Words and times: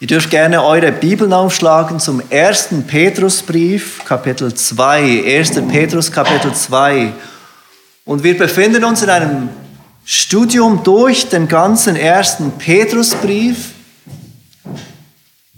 Ihr 0.00 0.06
dürft 0.06 0.30
gerne 0.30 0.62
eure 0.62 0.92
Bibeln 0.92 1.32
aufschlagen 1.32 1.98
zum 1.98 2.22
ersten 2.30 2.86
Petrusbrief, 2.86 4.04
Kapitel 4.04 4.54
2. 4.54 5.24
1. 5.26 5.60
Petrus, 5.68 6.12
Kapitel 6.12 6.54
2. 6.54 7.12
Und 8.04 8.22
wir 8.22 8.38
befinden 8.38 8.84
uns 8.84 9.02
in 9.02 9.10
einem 9.10 9.48
Studium 10.04 10.84
durch 10.84 11.28
den 11.28 11.48
ganzen 11.48 11.96
ersten 11.96 12.52
Petrusbrief 12.52 13.70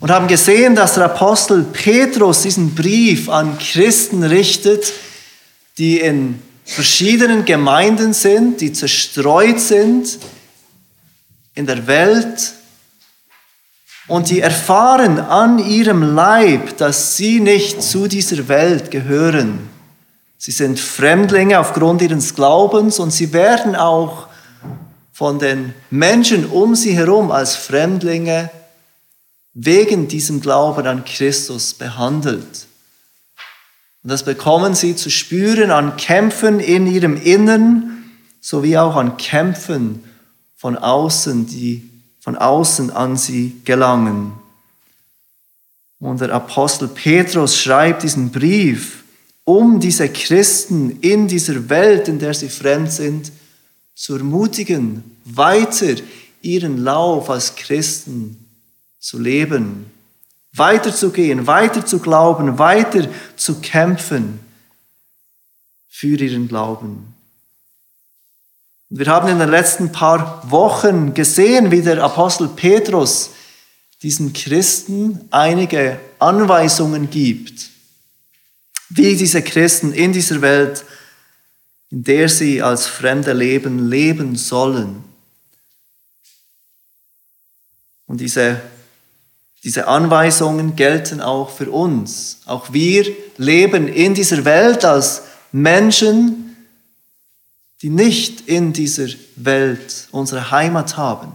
und 0.00 0.10
haben 0.10 0.26
gesehen, 0.26 0.74
dass 0.74 0.94
der 0.94 1.04
Apostel 1.04 1.62
Petrus 1.62 2.40
diesen 2.40 2.74
Brief 2.74 3.28
an 3.28 3.58
Christen 3.58 4.22
richtet, 4.22 4.90
die 5.76 6.00
in 6.00 6.40
verschiedenen 6.64 7.44
Gemeinden 7.44 8.14
sind, 8.14 8.62
die 8.62 8.72
zerstreut 8.72 9.60
sind 9.60 10.18
in 11.54 11.66
der 11.66 11.86
Welt 11.86 12.54
und 14.10 14.28
die 14.28 14.40
erfahren 14.40 15.20
an 15.20 15.60
ihrem 15.60 16.02
Leib, 16.02 16.76
dass 16.78 17.16
sie 17.16 17.38
nicht 17.38 17.80
zu 17.80 18.08
dieser 18.08 18.48
Welt 18.48 18.90
gehören. 18.90 19.70
Sie 20.36 20.50
sind 20.50 20.80
Fremdlinge 20.80 21.60
aufgrund 21.60 22.02
ihres 22.02 22.34
Glaubens 22.34 22.98
und 22.98 23.12
sie 23.12 23.32
werden 23.32 23.76
auch 23.76 24.26
von 25.12 25.38
den 25.38 25.74
Menschen 25.90 26.46
um 26.46 26.74
sie 26.74 26.96
herum 26.96 27.30
als 27.30 27.54
Fremdlinge 27.54 28.50
wegen 29.54 30.08
diesem 30.08 30.40
Glauben 30.40 30.88
an 30.88 31.04
Christus 31.04 31.72
behandelt. 31.72 32.66
Und 34.02 34.10
das 34.10 34.24
bekommen 34.24 34.74
sie 34.74 34.96
zu 34.96 35.08
spüren 35.08 35.70
an 35.70 35.96
Kämpfen 35.96 36.58
in 36.58 36.88
ihrem 36.88 37.16
Innern 37.16 38.10
sowie 38.40 38.76
auch 38.76 38.96
an 38.96 39.18
Kämpfen 39.18 40.02
von 40.56 40.76
außen, 40.76 41.46
die 41.46 41.89
von 42.20 42.36
außen 42.36 42.90
an 42.90 43.16
sie 43.16 43.60
gelangen. 43.64 44.32
Und 45.98 46.20
der 46.20 46.32
Apostel 46.32 46.88
Petrus 46.88 47.58
schreibt 47.58 48.02
diesen 48.02 48.30
Brief, 48.30 49.04
um 49.44 49.80
diese 49.80 50.08
Christen 50.08 50.98
in 51.00 51.28
dieser 51.28 51.68
Welt, 51.68 52.08
in 52.08 52.18
der 52.18 52.34
sie 52.34 52.48
fremd 52.48 52.92
sind, 52.92 53.32
zu 53.94 54.16
ermutigen, 54.16 55.04
weiter 55.24 55.96
ihren 56.40 56.78
Lauf 56.78 57.28
als 57.28 57.54
Christen 57.54 58.46
zu 58.98 59.18
leben, 59.18 59.86
weiterzugehen, 60.52 61.46
weiter 61.46 61.84
zu 61.84 61.98
glauben, 61.98 62.58
weiter 62.58 63.08
zu 63.36 63.60
kämpfen 63.60 64.40
für 65.88 66.16
ihren 66.16 66.48
Glauben. 66.48 67.14
Wir 68.92 69.06
haben 69.06 69.28
in 69.28 69.38
den 69.38 69.48
letzten 69.48 69.92
paar 69.92 70.42
Wochen 70.50 71.14
gesehen, 71.14 71.70
wie 71.70 71.80
der 71.80 72.02
Apostel 72.02 72.48
Petrus 72.48 73.30
diesen 74.02 74.32
Christen 74.32 75.28
einige 75.30 76.00
Anweisungen 76.18 77.08
gibt, 77.08 77.70
wie 78.88 79.14
diese 79.14 79.42
Christen 79.42 79.92
in 79.92 80.12
dieser 80.12 80.42
Welt, 80.42 80.84
in 81.90 82.02
der 82.02 82.28
sie 82.28 82.62
als 82.62 82.88
Fremde 82.88 83.32
leben, 83.32 83.88
leben 83.88 84.34
sollen. 84.34 85.04
Und 88.08 88.20
diese, 88.20 88.60
diese 89.62 89.86
Anweisungen 89.86 90.74
gelten 90.74 91.20
auch 91.20 91.50
für 91.50 91.70
uns. 91.70 92.38
Auch 92.44 92.72
wir 92.72 93.06
leben 93.36 93.86
in 93.86 94.14
dieser 94.14 94.44
Welt 94.44 94.84
als 94.84 95.22
Menschen, 95.52 96.49
die 97.82 97.90
nicht 97.90 98.42
in 98.42 98.72
dieser 98.72 99.08
Welt 99.36 100.08
unsere 100.12 100.50
Heimat 100.50 100.96
haben. 100.96 101.32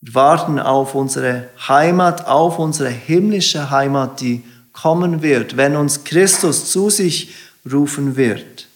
Wir 0.00 0.14
warten 0.14 0.58
auf 0.58 0.94
unsere 0.94 1.48
Heimat, 1.68 2.26
auf 2.26 2.58
unsere 2.58 2.88
himmlische 2.88 3.70
Heimat, 3.70 4.20
die 4.20 4.42
kommen 4.72 5.22
wird, 5.22 5.56
wenn 5.56 5.76
uns 5.76 6.04
Christus 6.04 6.70
zu 6.70 6.88
sich 6.88 7.34
rufen 7.70 8.16
wird. 8.16 8.66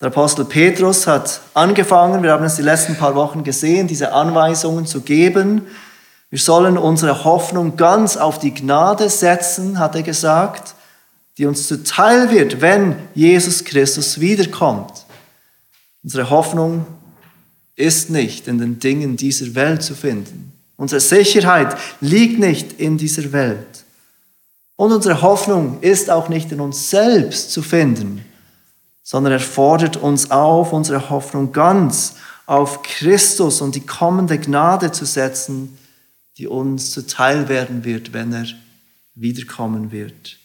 Der 0.00 0.08
Apostel 0.08 0.46
Petrus 0.46 1.06
hat 1.06 1.42
angefangen, 1.52 2.22
wir 2.22 2.32
haben 2.32 2.44
es 2.44 2.56
die 2.56 2.62
letzten 2.62 2.96
paar 2.96 3.14
Wochen 3.14 3.44
gesehen, 3.44 3.86
diese 3.86 4.12
Anweisungen 4.14 4.86
zu 4.86 5.02
geben. 5.02 5.66
Wir 6.30 6.38
sollen 6.38 6.78
unsere 6.78 7.24
Hoffnung 7.24 7.76
ganz 7.76 8.16
auf 8.16 8.38
die 8.38 8.54
Gnade 8.54 9.10
setzen, 9.10 9.78
hat 9.78 9.94
er 9.94 10.02
gesagt 10.02 10.74
die 11.40 11.46
uns 11.46 11.66
zuteil 11.68 12.30
wird, 12.30 12.60
wenn 12.60 12.96
Jesus 13.14 13.64
Christus 13.64 14.20
wiederkommt. 14.20 15.06
Unsere 16.02 16.28
Hoffnung 16.28 16.84
ist 17.76 18.10
nicht 18.10 18.46
in 18.46 18.58
den 18.58 18.78
Dingen 18.78 19.16
dieser 19.16 19.54
Welt 19.54 19.82
zu 19.82 19.94
finden. 19.94 20.52
Unsere 20.76 21.00
Sicherheit 21.00 21.78
liegt 22.02 22.38
nicht 22.38 22.78
in 22.78 22.98
dieser 22.98 23.32
Welt. 23.32 23.84
Und 24.76 24.92
unsere 24.92 25.22
Hoffnung 25.22 25.80
ist 25.80 26.10
auch 26.10 26.28
nicht 26.28 26.52
in 26.52 26.60
uns 26.60 26.90
selbst 26.90 27.52
zu 27.52 27.62
finden, 27.62 28.22
sondern 29.02 29.32
er 29.32 29.40
fordert 29.40 29.96
uns 29.96 30.30
auf, 30.30 30.74
unsere 30.74 31.08
Hoffnung 31.08 31.52
ganz 31.52 32.16
auf 32.44 32.82
Christus 32.82 33.62
und 33.62 33.74
die 33.74 33.86
kommende 33.86 34.38
Gnade 34.38 34.92
zu 34.92 35.06
setzen, 35.06 35.78
die 36.36 36.46
uns 36.46 36.90
zuteil 36.90 37.48
werden 37.48 37.82
wird, 37.86 38.12
wenn 38.12 38.30
er 38.30 38.44
wiederkommen 39.14 39.90
wird. 39.90 40.36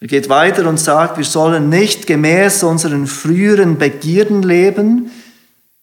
Er 0.00 0.06
geht 0.06 0.30
weiter 0.30 0.66
und 0.66 0.80
sagt, 0.80 1.18
wir 1.18 1.24
sollen 1.24 1.68
nicht 1.68 2.06
gemäß 2.06 2.62
unseren 2.62 3.06
früheren 3.06 3.76
Begierden 3.76 4.42
leben, 4.42 5.10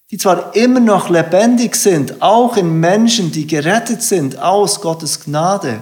die 0.09 0.17
zwar 0.17 0.55
immer 0.55 0.79
noch 0.79 1.09
lebendig 1.09 1.75
sind, 1.75 2.21
auch 2.21 2.57
in 2.57 2.79
Menschen, 2.79 3.31
die 3.31 3.45
gerettet 3.45 4.01
sind 4.01 4.39
aus 4.39 4.81
Gottes 4.81 5.23
Gnade. 5.23 5.81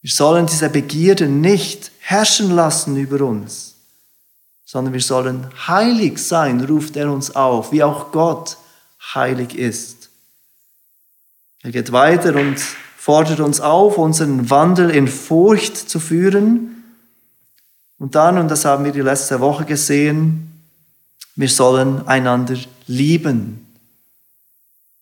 Wir 0.00 0.10
sollen 0.10 0.46
diese 0.46 0.70
Begierden 0.70 1.40
nicht 1.40 1.90
herrschen 1.98 2.52
lassen 2.52 2.96
über 2.96 3.24
uns, 3.26 3.74
sondern 4.64 4.94
wir 4.94 5.00
sollen 5.02 5.48
heilig 5.66 6.18
sein, 6.18 6.64
ruft 6.64 6.96
er 6.96 7.10
uns 7.10 7.34
auf, 7.34 7.72
wie 7.72 7.82
auch 7.82 8.12
Gott 8.12 8.56
heilig 9.14 9.54
ist. 9.54 10.08
Er 11.62 11.72
geht 11.72 11.90
weiter 11.90 12.36
und 12.36 12.56
fordert 13.06 13.38
uns 13.38 13.60
auf, 13.60 13.98
unseren 13.98 14.50
Wandel 14.50 14.90
in 14.90 15.06
Furcht 15.06 15.76
zu 15.76 16.00
führen. 16.00 16.82
Und 18.00 18.16
dann, 18.16 18.36
und 18.36 18.50
das 18.50 18.64
haben 18.64 18.84
wir 18.84 18.90
die 18.90 19.00
letzte 19.00 19.38
Woche 19.38 19.64
gesehen, 19.64 20.60
wir 21.36 21.48
sollen 21.48 22.04
einander 22.08 22.56
lieben. 22.88 23.64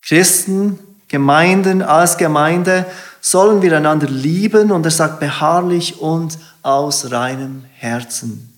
Christen, 0.03 0.78
Gemeinden 1.09 1.81
als 1.81 2.19
Gemeinde 2.19 2.84
sollen 3.22 3.62
wir 3.62 3.75
einander 3.75 4.09
lieben 4.09 4.70
und 4.70 4.84
er 4.84 4.91
sagt 4.91 5.19
beharrlich 5.19 5.98
und 5.98 6.38
aus 6.60 7.10
reinem 7.10 7.64
Herzen. 7.72 8.53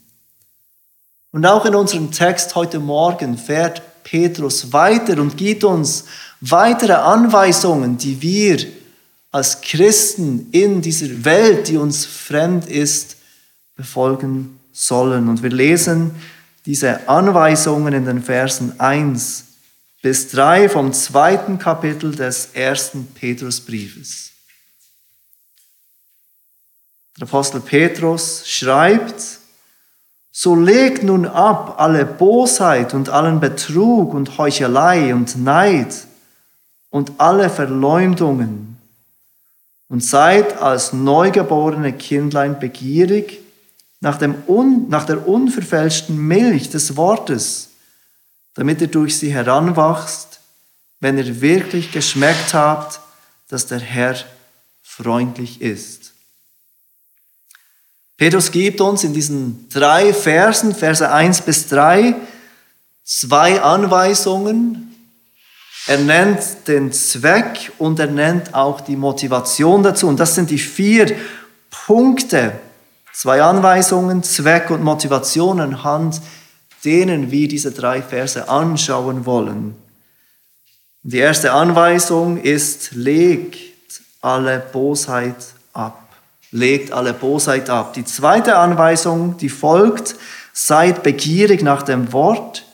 Und 1.30 1.46
auch 1.46 1.66
in 1.66 1.76
unserem 1.76 2.10
Text 2.10 2.56
heute 2.56 2.80
Morgen 2.80 3.38
fährt 3.38 3.80
Petrus 4.02 4.72
weiter 4.72 5.20
und 5.20 5.36
gibt 5.36 5.62
uns 5.62 6.06
weitere 6.40 6.94
Anweisungen, 6.94 7.96
die 7.96 8.20
wir 8.20 8.85
als 9.36 9.60
Christen 9.60 10.48
in 10.52 10.80
dieser 10.80 11.26
Welt, 11.26 11.69
die 11.69 11.76
uns 11.76 12.06
fremd 12.06 12.70
ist, 12.70 13.19
befolgen 13.76 14.58
sollen. 14.72 15.28
Und 15.28 15.42
wir 15.42 15.50
lesen 15.50 16.12
diese 16.64 17.06
Anweisungen 17.06 17.92
in 17.92 18.06
den 18.06 18.22
Versen 18.22 18.80
1 18.80 19.44
bis 20.00 20.30
3 20.30 20.70
vom 20.70 20.91
zweiten 20.94 21.58
Kapitel 21.58 22.14
des 22.14 22.48
ersten 22.54 23.08
Petrusbriefes. 23.08 24.30
Der 27.18 27.28
Apostel 27.28 27.60
Petrus 27.60 28.48
schreibt, 28.48 29.22
so 30.32 30.54
legt 30.54 31.03
nun 31.03 31.26
ab 31.26 31.74
alle 31.78 32.06
Bosheit 32.06 32.94
und 32.94 33.10
allen 33.10 33.41
Betrug 33.41 34.14
und 34.14 34.38
Heuchelei 34.38 35.14
und 35.14 35.36
Neid 35.36 35.94
und 36.88 37.12
alle 37.18 37.50
Verleumdungen 37.50 38.75
und 39.88 40.03
seid 40.03 40.60
als 40.60 40.92
neugeborene 40.92 41.92
Kindlein 41.92 42.59
begierig 42.59 43.41
nach, 44.00 44.18
dem 44.18 44.34
un, 44.47 44.88
nach 44.88 45.06
der 45.06 45.27
unverfälschten 45.27 46.16
Milch 46.16 46.71
des 46.71 46.97
Wortes, 46.97 47.71
damit 48.54 48.80
ihr 48.80 48.88
durch 48.88 49.18
sie 49.18 49.33
heranwachst, 49.33 50.41
wenn 51.00 51.18
ihr 51.18 51.41
wirklich 51.41 51.92
geschmeckt 51.92 52.54
habt, 52.54 53.00
dass 53.48 53.66
der 53.66 53.80
Herr 53.80 54.16
freundlich 54.83 55.60
ist. 55.60 56.12
Petrus 58.16 58.50
gibt 58.50 58.80
uns 58.80 59.04
in 59.04 59.12
diesen 59.12 59.68
drei 59.68 60.15
Versen, 60.15 60.74
Verse 60.74 61.10
1 61.10 61.42
bis 61.42 61.68
3, 61.68 62.15
zwei 63.04 63.60
Anweisungen, 63.60 64.96
er 65.86 65.98
nennt 65.98 66.68
den 66.68 66.92
Zweck 66.92 67.72
und 67.78 67.98
er 67.98 68.09
nennt 68.09 68.54
auch 68.54 68.80
die 68.80 68.97
Motivation 68.97 69.83
dazu. 69.83 70.09
Und 70.09 70.18
das 70.18 70.34
sind 70.34 70.50
die 70.50 70.59
vier 70.59 71.16
Punkte, 71.71 72.53
zwei 73.12 73.42
Anweisungen, 73.42 74.22
Zweck 74.22 74.71
und 74.71 74.83
Motivation 74.83 75.60
anhand 75.60 76.21
denen 76.86 77.33
wir 77.33 77.48
diese 77.48 77.72
drei 77.72 78.00
Verse 78.00 78.48
anschauen 78.48 79.27
wollen. 79.27 79.74
Die 81.03 81.18
erste 81.18 81.53
Anweisung 81.53 82.41
ist, 82.41 82.92
legt 82.92 84.00
alle 84.21 84.60
Bosheit 84.60 85.36
ab. 85.72 86.03
Legt 86.53 86.92
alle 86.92 87.12
Bosheit 87.12 87.68
ab. 87.71 87.92
Die 87.94 88.04
zweite 88.04 88.56
Anweisung, 88.56 89.36
die 89.36 89.48
folgt, 89.48 90.15
seid 90.53 91.03
begierig 91.03 91.62
nach 91.62 91.83
dem 91.83 92.12
Wort. 92.12 92.65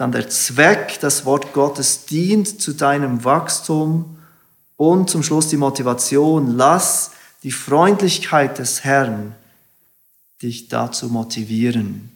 Dann 0.00 0.12
der 0.12 0.30
Zweck, 0.30 0.98
das 1.00 1.26
Wort 1.26 1.52
Gottes 1.52 2.06
dient 2.06 2.62
zu 2.62 2.72
deinem 2.72 3.22
Wachstum. 3.22 4.16
Und 4.78 5.10
zum 5.10 5.22
Schluss 5.22 5.48
die 5.48 5.58
Motivation, 5.58 6.56
lass 6.56 7.10
die 7.42 7.52
Freundlichkeit 7.52 8.58
des 8.58 8.82
Herrn 8.82 9.34
dich 10.40 10.68
dazu 10.68 11.10
motivieren. 11.10 12.10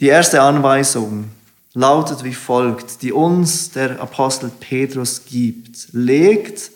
Die 0.00 0.06
erste 0.06 0.40
Anweisung 0.40 1.28
lautet 1.74 2.24
wie 2.24 2.32
folgt, 2.32 3.02
die 3.02 3.12
uns 3.12 3.72
der 3.72 4.00
Apostel 4.00 4.48
Petrus 4.48 5.26
gibt. 5.26 5.92
Legt 5.92 6.70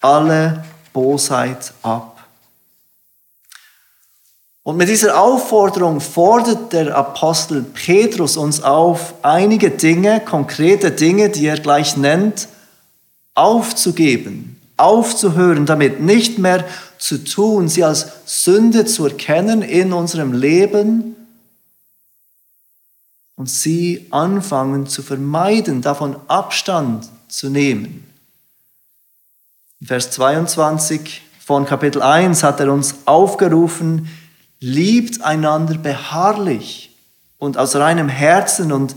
alle 0.00 0.64
Bosheit 0.92 1.72
ab. 1.82 2.11
Und 4.64 4.76
mit 4.76 4.88
dieser 4.88 5.20
Aufforderung 5.20 6.00
fordert 6.00 6.72
der 6.72 6.96
Apostel 6.96 7.62
Petrus 7.62 8.36
uns 8.36 8.62
auf, 8.62 9.14
einige 9.22 9.70
Dinge, 9.70 10.20
konkrete 10.20 10.92
Dinge, 10.92 11.30
die 11.30 11.46
er 11.46 11.58
gleich 11.58 11.96
nennt, 11.96 12.48
aufzugeben, 13.34 14.60
aufzuhören, 14.76 15.66
damit 15.66 16.00
nicht 16.00 16.38
mehr 16.38 16.64
zu 16.98 17.24
tun, 17.24 17.68
sie 17.68 17.82
als 17.82 18.06
Sünde 18.24 18.84
zu 18.84 19.06
erkennen 19.06 19.62
in 19.62 19.92
unserem 19.92 20.32
Leben 20.32 21.16
und 23.34 23.50
sie 23.50 24.06
anfangen 24.10 24.86
zu 24.86 25.02
vermeiden, 25.02 25.82
davon 25.82 26.14
Abstand 26.28 27.08
zu 27.26 27.50
nehmen. 27.50 28.06
Vers 29.84 30.12
22 30.12 31.22
von 31.44 31.66
Kapitel 31.66 32.00
1 32.00 32.44
hat 32.44 32.60
er 32.60 32.72
uns 32.72 32.94
aufgerufen, 33.06 34.08
liebt 34.62 35.22
einander 35.22 35.76
beharrlich 35.76 36.96
und 37.36 37.58
aus 37.58 37.74
reinem 37.74 38.08
Herzen 38.08 38.70
und 38.70 38.94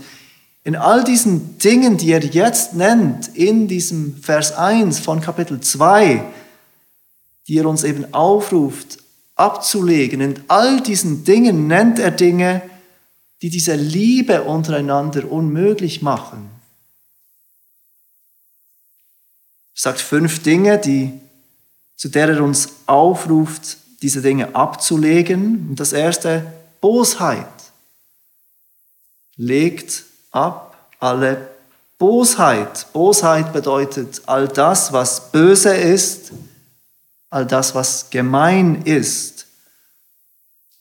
in 0.62 0.76
all 0.76 1.02
diesen 1.02 1.58
Dingen, 1.58 1.96
die 1.96 2.12
er 2.12 2.24
jetzt 2.24 2.74
nennt, 2.74 3.28
in 3.36 3.66
diesem 3.66 4.16
Vers 4.22 4.52
1 4.52 5.00
von 5.00 5.20
Kapitel 5.20 5.60
2, 5.60 6.24
die 7.48 7.58
er 7.58 7.66
uns 7.66 7.82
eben 7.82 8.14
aufruft, 8.14 8.98
abzulegen, 9.34 10.20
in 10.20 10.40
all 10.48 10.80
diesen 10.80 11.24
Dingen 11.24 11.66
nennt 11.66 11.98
er 11.98 12.12
Dinge, 12.12 12.62
die 13.42 13.50
diese 13.50 13.74
Liebe 13.74 14.44
untereinander 14.44 15.30
unmöglich 15.30 16.00
machen. 16.00 16.48
Er 19.74 19.80
sagt 19.80 20.00
fünf 20.00 20.42
Dinge, 20.42 20.78
die, 20.78 21.12
zu 21.96 22.08
der 22.08 22.28
er 22.28 22.42
uns 22.42 22.70
aufruft, 22.86 23.78
diese 24.02 24.22
Dinge 24.22 24.54
abzulegen. 24.54 25.68
Und 25.70 25.80
das 25.80 25.92
erste, 25.92 26.52
Bosheit. 26.80 27.46
Legt 29.36 30.04
ab 30.30 30.90
alle 30.98 31.48
Bosheit. 31.98 32.86
Bosheit 32.92 33.52
bedeutet 33.52 34.22
all 34.26 34.48
das, 34.48 34.92
was 34.92 35.30
böse 35.32 35.74
ist, 35.74 36.32
all 37.30 37.46
das, 37.46 37.74
was 37.74 38.10
gemein 38.10 38.82
ist. 38.82 39.46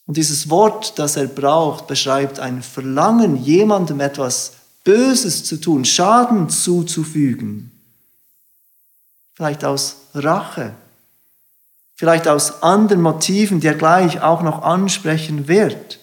Und 0.05 0.17
dieses 0.17 0.49
Wort, 0.49 0.99
das 0.99 1.15
er 1.15 1.27
braucht, 1.27 1.87
beschreibt 1.87 2.39
ein 2.39 2.61
Verlangen, 2.61 3.37
jemandem 3.37 3.99
etwas 3.99 4.53
Böses 4.83 5.43
zu 5.43 5.59
tun, 5.59 5.83
Schaden 5.83 6.49
zuzufügen. 6.49 7.71
Vielleicht 9.33 9.65
aus 9.65 9.95
Rache, 10.13 10.73
vielleicht 11.95 12.27
aus 12.27 12.61
anderen 12.61 13.01
Motiven, 13.01 13.59
die 13.59 13.67
er 13.67 13.75
gleich 13.75 14.21
auch 14.21 14.41
noch 14.41 14.61
ansprechen 14.61 15.47
wird. 15.47 15.99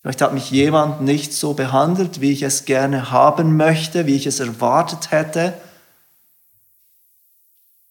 Vielleicht 0.00 0.22
hat 0.22 0.32
mich 0.32 0.50
jemand 0.50 1.02
nicht 1.02 1.32
so 1.32 1.52
behandelt, 1.52 2.20
wie 2.20 2.32
ich 2.32 2.42
es 2.42 2.64
gerne 2.64 3.10
haben 3.10 3.56
möchte, 3.56 4.06
wie 4.06 4.16
ich 4.16 4.26
es 4.26 4.40
erwartet 4.40 5.10
hätte. 5.10 5.60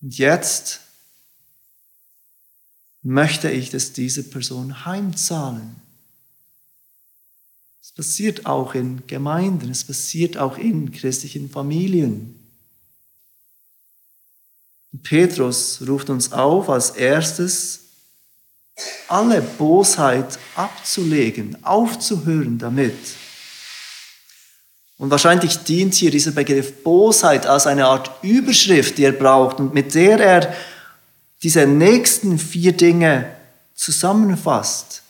Und 0.01 0.17
jetzt 0.17 0.79
möchte 3.03 3.51
ich, 3.51 3.69
dass 3.69 3.93
diese 3.93 4.23
Person 4.23 4.85
heimzahlen. 4.85 5.75
Es 7.81 7.91
passiert 7.91 8.45
auch 8.45 8.73
in 8.73 9.05
Gemeinden, 9.07 9.69
es 9.69 9.83
passiert 9.83 10.37
auch 10.37 10.57
in 10.57 10.91
christlichen 10.91 11.49
Familien. 11.49 12.38
Petrus 15.03 15.81
ruft 15.87 16.09
uns 16.09 16.31
auf, 16.31 16.69
als 16.69 16.91
erstes 16.91 17.81
alle 19.07 19.41
Bosheit 19.41 20.39
abzulegen, 20.55 21.57
aufzuhören 21.63 22.57
damit. 22.57 22.95
Und 24.97 25.11
wahrscheinlich 25.11 25.59
dient 25.59 25.93
hier 25.93 26.11
dieser 26.11 26.31
Begriff 26.31 26.83
Bosheit 26.83 27.45
als 27.45 27.67
eine 27.67 27.85
Art 27.85 28.11
Überschrift, 28.21 28.97
die 28.97 29.05
er 29.05 29.13
braucht 29.13 29.59
und 29.59 29.73
mit 29.73 29.95
der 29.95 30.19
er 30.19 30.53
diese 31.41 31.65
nächsten 31.65 32.37
vier 32.37 32.73
Dinge 32.73 33.33
zusammenfasst, 33.75 35.03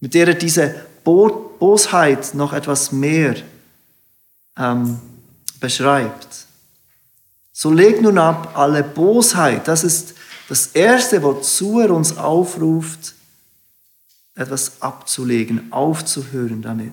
mit 0.00 0.14
der 0.14 0.28
er 0.28 0.34
diese 0.34 0.74
Bosheit 1.04 2.34
noch 2.34 2.52
etwas 2.52 2.90
mehr 2.90 3.36
ähm, 4.58 4.98
beschreibt. 5.60 6.47
So 7.60 7.72
leg 7.72 8.00
nun 8.00 8.18
ab 8.18 8.52
alle 8.54 8.84
Bosheit. 8.84 9.66
Das 9.66 9.82
ist 9.82 10.14
das 10.48 10.68
Erste, 10.68 11.24
wozu 11.24 11.80
er 11.80 11.90
uns 11.90 12.16
aufruft, 12.16 13.14
etwas 14.36 14.80
abzulegen, 14.80 15.72
aufzuhören 15.72 16.62
damit. 16.62 16.92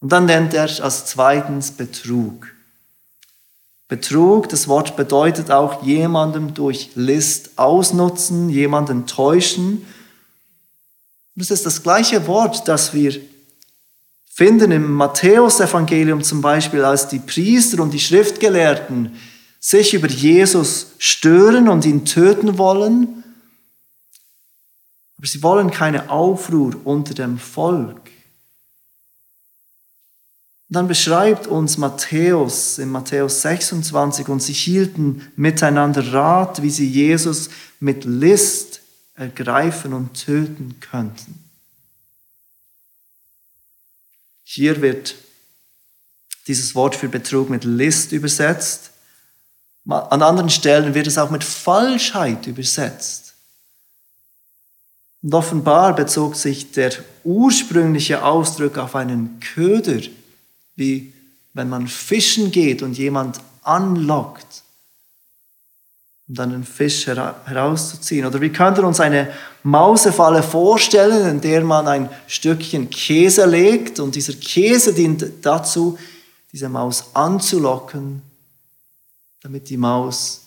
Und 0.00 0.12
dann 0.12 0.24
nennt 0.24 0.54
er 0.54 0.62
als 0.82 1.04
zweitens 1.04 1.72
Betrug. 1.72 2.46
Betrug, 3.86 4.48
das 4.48 4.66
Wort 4.66 4.96
bedeutet 4.96 5.50
auch 5.50 5.82
jemandem 5.82 6.54
durch 6.54 6.92
List 6.94 7.50
ausnutzen, 7.56 8.48
jemanden 8.48 9.06
täuschen. 9.06 9.84
Das 11.36 11.50
ist 11.50 11.66
das 11.66 11.82
gleiche 11.82 12.26
Wort, 12.26 12.66
das 12.66 12.94
wir 12.94 13.20
finden 14.32 14.72
im 14.72 14.90
Matthäusevangelium 14.90 16.22
zum 16.22 16.40
Beispiel, 16.40 16.82
als 16.82 17.08
die 17.08 17.18
Priester 17.18 17.82
und 17.82 17.90
die 17.90 18.00
Schriftgelehrten 18.00 19.14
sich 19.60 19.94
über 19.94 20.08
Jesus 20.08 20.92
stören 20.98 21.68
und 21.68 21.84
ihn 21.84 22.06
töten 22.06 22.58
wollen. 22.58 23.22
Aber 25.18 25.26
sie 25.26 25.42
wollen 25.42 25.70
keine 25.70 26.08
Aufruhr 26.08 26.74
unter 26.84 27.12
dem 27.12 27.38
Volk. 27.38 28.10
Dann 30.70 30.86
beschreibt 30.88 31.48
uns 31.48 31.78
Matthäus 31.78 32.78
in 32.78 32.90
Matthäus 32.90 33.42
26, 33.42 34.28
und 34.28 34.40
sie 34.40 34.52
hielten 34.52 35.30
miteinander 35.34 36.12
Rat, 36.12 36.62
wie 36.62 36.70
sie 36.70 36.88
Jesus 36.88 37.50
mit 37.80 38.04
List 38.04 38.80
ergreifen 39.14 39.92
und 39.92 40.14
töten 40.14 40.76
könnten. 40.80 41.44
Hier 44.44 44.80
wird 44.80 45.16
dieses 46.46 46.74
Wort 46.76 46.94
für 46.94 47.08
Betrug 47.08 47.50
mit 47.50 47.64
List 47.64 48.12
übersetzt. 48.12 48.90
An 49.88 50.22
anderen 50.22 50.50
Stellen 50.50 50.94
wird 50.94 51.06
es 51.06 51.18
auch 51.18 51.30
mit 51.30 51.42
Falschheit 51.42 52.46
übersetzt. 52.46 53.34
Und 55.22 55.34
offenbar 55.34 55.94
bezog 55.94 56.36
sich 56.36 56.72
der 56.72 56.92
ursprüngliche 57.24 58.24
Ausdruck 58.24 58.78
auf 58.78 58.94
einen 58.96 59.40
Köder, 59.40 60.00
wie 60.76 61.12
wenn 61.52 61.68
man 61.68 61.88
fischen 61.88 62.50
geht 62.50 62.82
und 62.82 62.96
jemand 62.96 63.40
anlockt, 63.62 64.62
um 66.28 66.34
dann 66.36 66.54
einen 66.54 66.64
Fisch 66.64 67.06
herauszuziehen. 67.06 68.24
Oder 68.24 68.40
wie 68.40 68.50
könnte 68.50 68.82
uns 68.82 69.00
eine 69.00 69.30
Mausefalle 69.62 70.42
vorstellen, 70.42 71.28
in 71.28 71.40
der 71.40 71.62
man 71.64 71.86
ein 71.86 72.08
Stückchen 72.26 72.88
Käse 72.88 73.44
legt 73.44 74.00
und 74.00 74.14
dieser 74.14 74.34
Käse 74.34 74.94
dient 74.94 75.24
dazu, 75.42 75.98
diese 76.52 76.68
Maus 76.68 77.14
anzulocken, 77.14 78.22
damit 79.42 79.68
die 79.68 79.76
Maus 79.76 80.42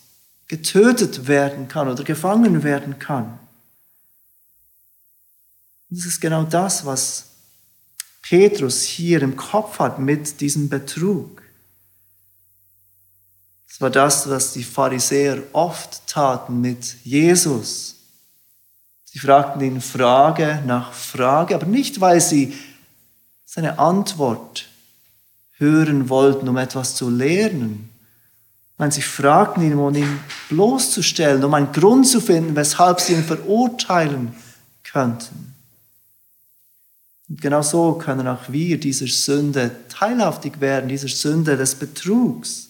getötet 0.47 1.27
werden 1.27 1.67
kann 1.67 1.87
oder 1.87 2.03
gefangen 2.03 2.63
werden 2.63 2.99
kann. 2.99 3.39
Und 5.89 5.99
das 5.99 6.05
ist 6.05 6.21
genau 6.21 6.43
das, 6.43 6.85
was 6.85 7.25
Petrus 8.21 8.83
hier 8.83 9.21
im 9.21 9.35
Kopf 9.35 9.79
hat 9.79 9.99
mit 9.99 10.41
diesem 10.41 10.69
Betrug. 10.69 11.41
Es 13.69 13.81
war 13.81 13.89
das, 13.89 14.29
was 14.29 14.53
die 14.53 14.63
Pharisäer 14.63 15.41
oft 15.51 16.05
taten 16.07 16.61
mit 16.61 16.95
Jesus. 17.03 17.95
Sie 19.05 19.19
fragten 19.19 19.61
ihn 19.61 19.81
Frage 19.81 20.61
nach 20.65 20.93
Frage, 20.93 21.55
aber 21.55 21.65
nicht, 21.65 21.99
weil 21.99 22.21
sie 22.21 22.57
seine 23.45 23.77
Antwort 23.77 24.67
hören 25.57 26.09
wollten, 26.09 26.47
um 26.49 26.57
etwas 26.57 26.95
zu 26.95 27.09
lernen. 27.09 27.92
Wenn 28.77 28.91
sie 28.91 29.01
fragten 29.01 29.63
ihn, 29.63 29.77
um 29.77 29.95
ihn 29.95 30.19
bloßzustellen, 30.49 31.43
um 31.43 31.53
einen 31.53 31.71
Grund 31.71 32.07
zu 32.07 32.19
finden, 32.19 32.55
weshalb 32.55 32.99
sie 32.99 33.13
ihn 33.13 33.23
verurteilen 33.23 34.35
könnten. 34.83 35.53
Und 37.29 37.41
genau 37.41 37.61
so 37.61 37.93
können 37.93 38.27
auch 38.27 38.49
wir 38.49 38.79
dieser 38.79 39.07
Sünde 39.07 39.71
teilhaftig 39.89 40.59
werden, 40.59 40.89
dieser 40.89 41.07
Sünde 41.07 41.55
des 41.55 41.75
Betrugs. 41.75 42.69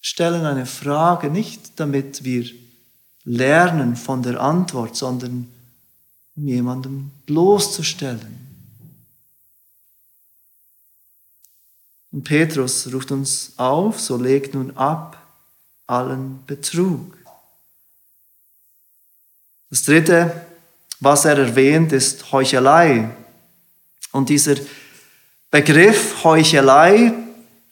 Stellen 0.00 0.44
eine 0.44 0.66
Frage 0.66 1.30
nicht, 1.30 1.78
damit 1.80 2.24
wir 2.24 2.48
lernen 3.24 3.96
von 3.96 4.22
der 4.22 4.40
Antwort, 4.40 4.96
sondern 4.96 5.48
um 6.36 6.46
jemanden 6.46 7.10
bloßzustellen. 7.26 8.47
Und 12.10 12.24
Petrus 12.24 12.92
ruft 12.92 13.10
uns 13.10 13.52
auf, 13.56 14.00
so 14.00 14.16
legt 14.16 14.54
nun 14.54 14.76
ab 14.76 15.16
allen 15.86 16.44
Betrug. 16.46 17.16
Das 19.70 19.82
dritte, 19.82 20.46
was 21.00 21.24
er 21.24 21.38
erwähnt, 21.38 21.92
ist 21.92 22.32
Heuchelei. 22.32 23.10
Und 24.12 24.28
dieser 24.28 24.56
Begriff 25.50 26.24
Heuchelei 26.24 27.12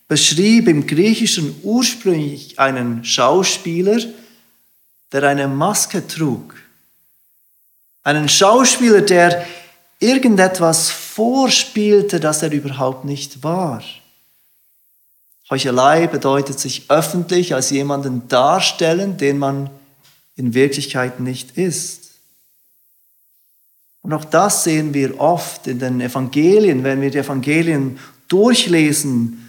beschrieb 0.09 0.69
im 0.69 0.87
Griechischen 0.87 1.59
ursprünglich 1.63 2.59
einen 2.59 3.05
Schauspieler, 3.05 3.99
der 5.13 5.25
eine 5.25 5.49
Maske 5.49 6.07
trug. 6.07 6.55
Einen 8.03 8.29
Schauspieler, 8.29 9.01
der 9.01 9.47
irgendetwas 9.99 10.91
vorspielte, 10.91 12.21
das 12.21 12.43
er 12.43 12.53
überhaupt 12.53 13.05
nicht 13.05 13.43
war. 13.43 13.83
Heuchelei 15.49 16.07
bedeutet 16.09 16.59
sich 16.59 16.91
öffentlich 16.91 17.55
als 17.55 17.71
jemanden 17.71 18.27
darstellen, 18.29 19.17
den 19.17 19.39
man 19.39 19.71
in 20.35 20.55
Wirklichkeit 20.55 21.21
nicht 21.21 21.57
ist. 21.57 22.11
Und 24.03 24.13
auch 24.13 24.25
das 24.25 24.65
sehen 24.65 24.95
wir 24.95 25.21
oft 25.21 25.67
in 25.67 25.79
den 25.79 26.01
Evangelien. 26.01 26.85
Wenn 26.85 27.01
wir 27.01 27.11
die 27.11 27.19
Evangelien 27.19 27.99
durchlesen, 28.29 29.43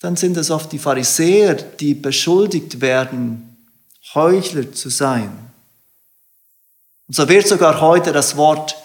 dann 0.00 0.16
sind 0.16 0.36
es 0.36 0.50
oft 0.50 0.72
die 0.72 0.78
Pharisäer, 0.78 1.54
die 1.54 1.94
beschuldigt 1.94 2.80
werden, 2.80 3.56
Heuchler 4.14 4.72
zu 4.72 4.88
sein. 4.88 5.30
Und 7.06 7.14
so 7.14 7.28
wird 7.28 7.46
sogar 7.46 7.80
heute 7.80 8.12
das 8.12 8.36
Wort 8.36 8.76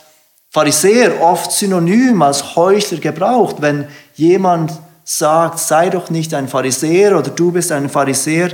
Pharisäer 0.50 1.21
oft 1.21 1.51
synonym 1.51 2.21
als 2.21 2.55
Heuchler 2.55 3.00
gebraucht, 3.00 3.57
wenn 3.59 3.88
jemand 4.15 4.71
sagt, 5.05 5.59
sei 5.59 5.89
doch 5.89 6.09
nicht 6.09 6.33
ein 6.33 6.50
Pharisäer 6.50 7.17
oder 7.17 7.29
du 7.29 7.51
bist 7.51 7.71
ein 7.71 7.89
Pharisäer, 7.89 8.53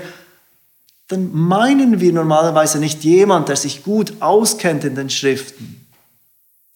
dann 1.08 1.34
meinen 1.34 2.00
wir 2.00 2.14
normalerweise 2.14 2.78
nicht 2.78 3.04
jemand, 3.04 3.50
der 3.50 3.56
sich 3.56 3.84
gut 3.84 4.14
auskennt 4.22 4.84
in 4.84 4.96
den 4.96 5.10
Schriften 5.10 5.82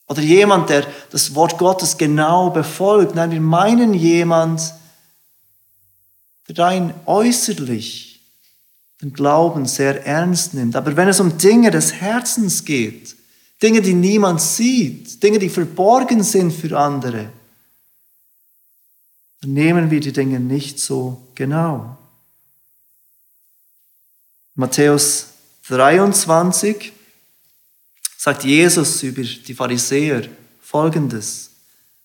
oder 0.08 0.22
jemand, 0.22 0.70
der 0.70 0.86
das 1.12 1.36
Wort 1.36 1.58
Gottes 1.58 1.98
genau 1.98 2.50
befolgt. 2.50 3.16
Nein, 3.16 3.32
wir 3.32 3.42
meinen 3.42 3.94
jemand, 3.94 4.74
der 6.48 6.58
rein 6.60 6.94
äußerlich 7.06 8.22
den 9.02 9.14
Glauben 9.14 9.66
sehr 9.66 10.06
ernst 10.06 10.54
nimmt. 10.54 10.76
Aber 10.76 10.96
wenn 10.96 11.08
es 11.08 11.20
um 11.20 11.38
Dinge 11.38 11.72
des 11.72 11.94
Herzens 11.94 12.64
geht, 12.64 13.16
Dinge, 13.62 13.82
die 13.82 13.94
niemand 13.94 14.42
sieht, 14.42 15.22
Dinge, 15.24 15.40
die 15.40 15.50
verborgen 15.50 16.24
sind 16.24 16.52
für 16.52 16.78
andere, 16.78 17.30
nehmen 19.46 19.92
wir 19.92 20.00
die 20.00 20.14
Dinge 20.14 20.40
nicht 20.40 20.80
so 20.80 21.22
genau. 21.36 21.98
Matthäus 24.56 25.28
23 25.68 26.94
sagt 28.18 28.44
Jesus 28.44 29.04
über 29.04 29.22
die 29.22 29.54
Pharisäer 29.54 30.24
folgendes. 30.62 31.52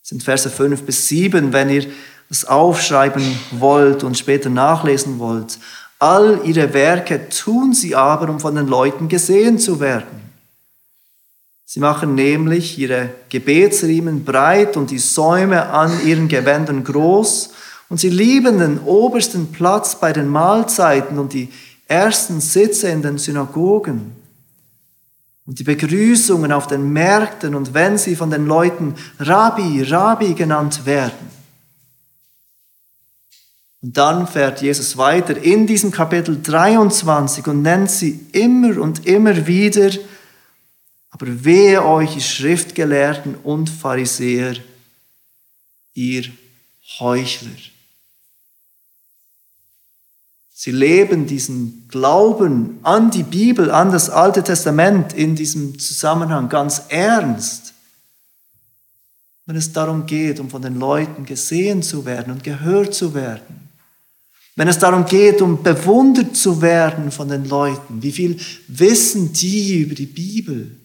Das 0.01 0.09
sind 0.09 0.23
Verse 0.23 0.51
5 0.51 0.83
bis 0.83 1.09
7, 1.09 1.53
wenn 1.53 1.71
ihr 1.71 1.87
das 2.29 2.45
aufschreiben 2.45 3.23
wollt 3.53 4.05
und 4.05 4.19
später 4.19 4.51
nachlesen 4.51 5.19
wollt. 5.19 5.59
All 5.99 6.41
ihre 6.45 6.73
Werke 6.73 7.29
tun 7.29 7.75
sie 7.75 7.95
aber, 7.95 8.29
um 8.31 8.41
von 8.41 8.55
den 8.55 8.67
Leuten 8.67 9.09
gesehen 9.09 9.59
zu 9.59 9.81
werden. 9.81 10.20
Sie 11.73 11.79
machen 11.79 12.17
nämlich 12.17 12.81
ihre 12.81 13.11
Gebetsriemen 13.29 14.25
breit 14.25 14.77
und 14.77 14.91
die 14.91 14.99
Säume 14.99 15.67
an 15.67 16.05
ihren 16.05 16.27
Gewändern 16.27 16.83
groß 16.83 17.51
und 17.89 18.01
sie 18.01 18.09
lieben 18.09 18.59
den 18.59 18.81
obersten 18.81 19.53
Platz 19.53 19.95
bei 19.95 20.13
den 20.13 20.27
Mahlzeiten 20.27 21.17
und 21.17 21.33
die 21.33 21.49
ersten 21.87 22.41
Sitze 22.41 22.89
in 22.89 23.03
den 23.03 23.19
Synagogen 23.19 24.17
und 25.47 25.61
die 25.61 25.63
Begrüßungen 25.63 26.51
auf 26.51 26.67
den 26.67 26.93
Märkten 26.93 27.55
und 27.55 27.73
wenn 27.73 27.99
sie 27.99 28.17
von 28.17 28.33
den 28.33 28.47
Leuten 28.47 28.97
Rabbi, 29.21 29.85
Rabbi 29.85 30.35
genannt 30.35 30.87
werden. 30.87 31.31
Und 33.81 33.97
dann 33.97 34.27
fährt 34.27 34.61
Jesus 34.61 34.97
weiter 34.97 35.41
in 35.41 35.69
diesem 35.69 35.93
Kapitel 35.93 36.43
23 36.43 37.47
und 37.47 37.63
nennt 37.63 37.93
sie 37.93 38.27
immer 38.33 38.81
und 38.81 39.07
immer 39.07 39.47
wieder 39.47 39.91
aber 41.21 41.45
wehe 41.45 41.85
euch, 41.85 42.17
ihr 42.17 42.23
Schriftgelehrten 42.23 43.35
und 43.43 43.69
Pharisäer, 43.69 44.57
ihr 45.93 46.25
Heuchler. 46.99 47.51
Sie 50.51 50.71
leben 50.73 51.27
diesen 51.27 51.89
Glauben 51.89 52.79
an 52.83 53.11
die 53.11 53.23
Bibel, 53.23 53.71
an 53.71 53.93
das 53.93 54.09
Alte 54.09 54.43
Testament 54.43 55.13
in 55.13 55.37
diesem 55.37 55.79
Zusammenhang 55.79 56.49
ganz 56.49 56.83
ernst. 56.89 57.75
Wenn 59.45 59.57
es 59.57 59.73
darum 59.73 60.07
geht, 60.07 60.41
um 60.41 60.49
von 60.49 60.63
den 60.63 60.79
Leuten 60.79 61.27
gesehen 61.27 61.83
zu 61.83 62.07
werden 62.07 62.33
und 62.33 62.45
gehört 62.45 62.95
zu 62.95 63.15
werden. 63.15 63.69
Wenn 64.57 64.69
es 64.69 64.79
darum 64.79 65.05
geht, 65.05 65.43
um 65.43 65.63
bewundert 65.63 66.37
zu 66.37 66.63
werden 66.63 67.11
von 67.11 67.29
den 67.29 67.47
Leuten. 67.47 68.03
Wie 68.03 68.13
viel 68.13 68.39
wissen 68.69 69.33
die 69.33 69.81
über 69.81 69.95
die 69.95 70.07
Bibel? 70.07 70.80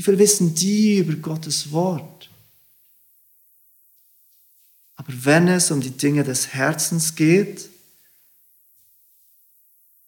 Wie 0.00 0.04
viel 0.04 0.18
wissen 0.18 0.54
die 0.54 0.96
über 0.96 1.14
Gottes 1.16 1.72
Wort? 1.72 2.30
Aber 4.96 5.12
wenn 5.26 5.46
es 5.46 5.70
um 5.70 5.82
die 5.82 5.90
Dinge 5.90 6.24
des 6.24 6.54
Herzens 6.54 7.14
geht, 7.14 7.68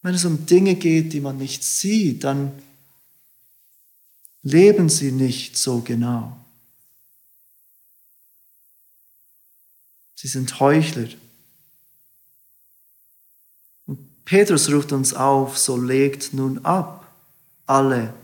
wenn 0.01 0.15
es 0.15 0.25
um 0.25 0.47
Dinge 0.47 0.77
geht, 0.77 1.13
die 1.13 1.21
man 1.21 1.37
nicht 1.37 1.63
sieht, 1.63 2.25
dann 2.25 2.53
leben 4.43 4.89
sie 4.89 5.13
nicht 5.13 5.59
so 5.59 5.81
genau. 5.83 6.43
Sie 10.15 10.29
sind 10.29 10.59
Heuchler. 10.59 11.11
Und 13.85 14.25
Petrus 14.25 14.73
ruft 14.73 14.93
uns 14.93 15.13
auf, 15.13 15.59
so 15.59 15.77
legt 15.77 16.33
nun 16.33 16.65
ab 16.65 17.15
alle 17.67 18.15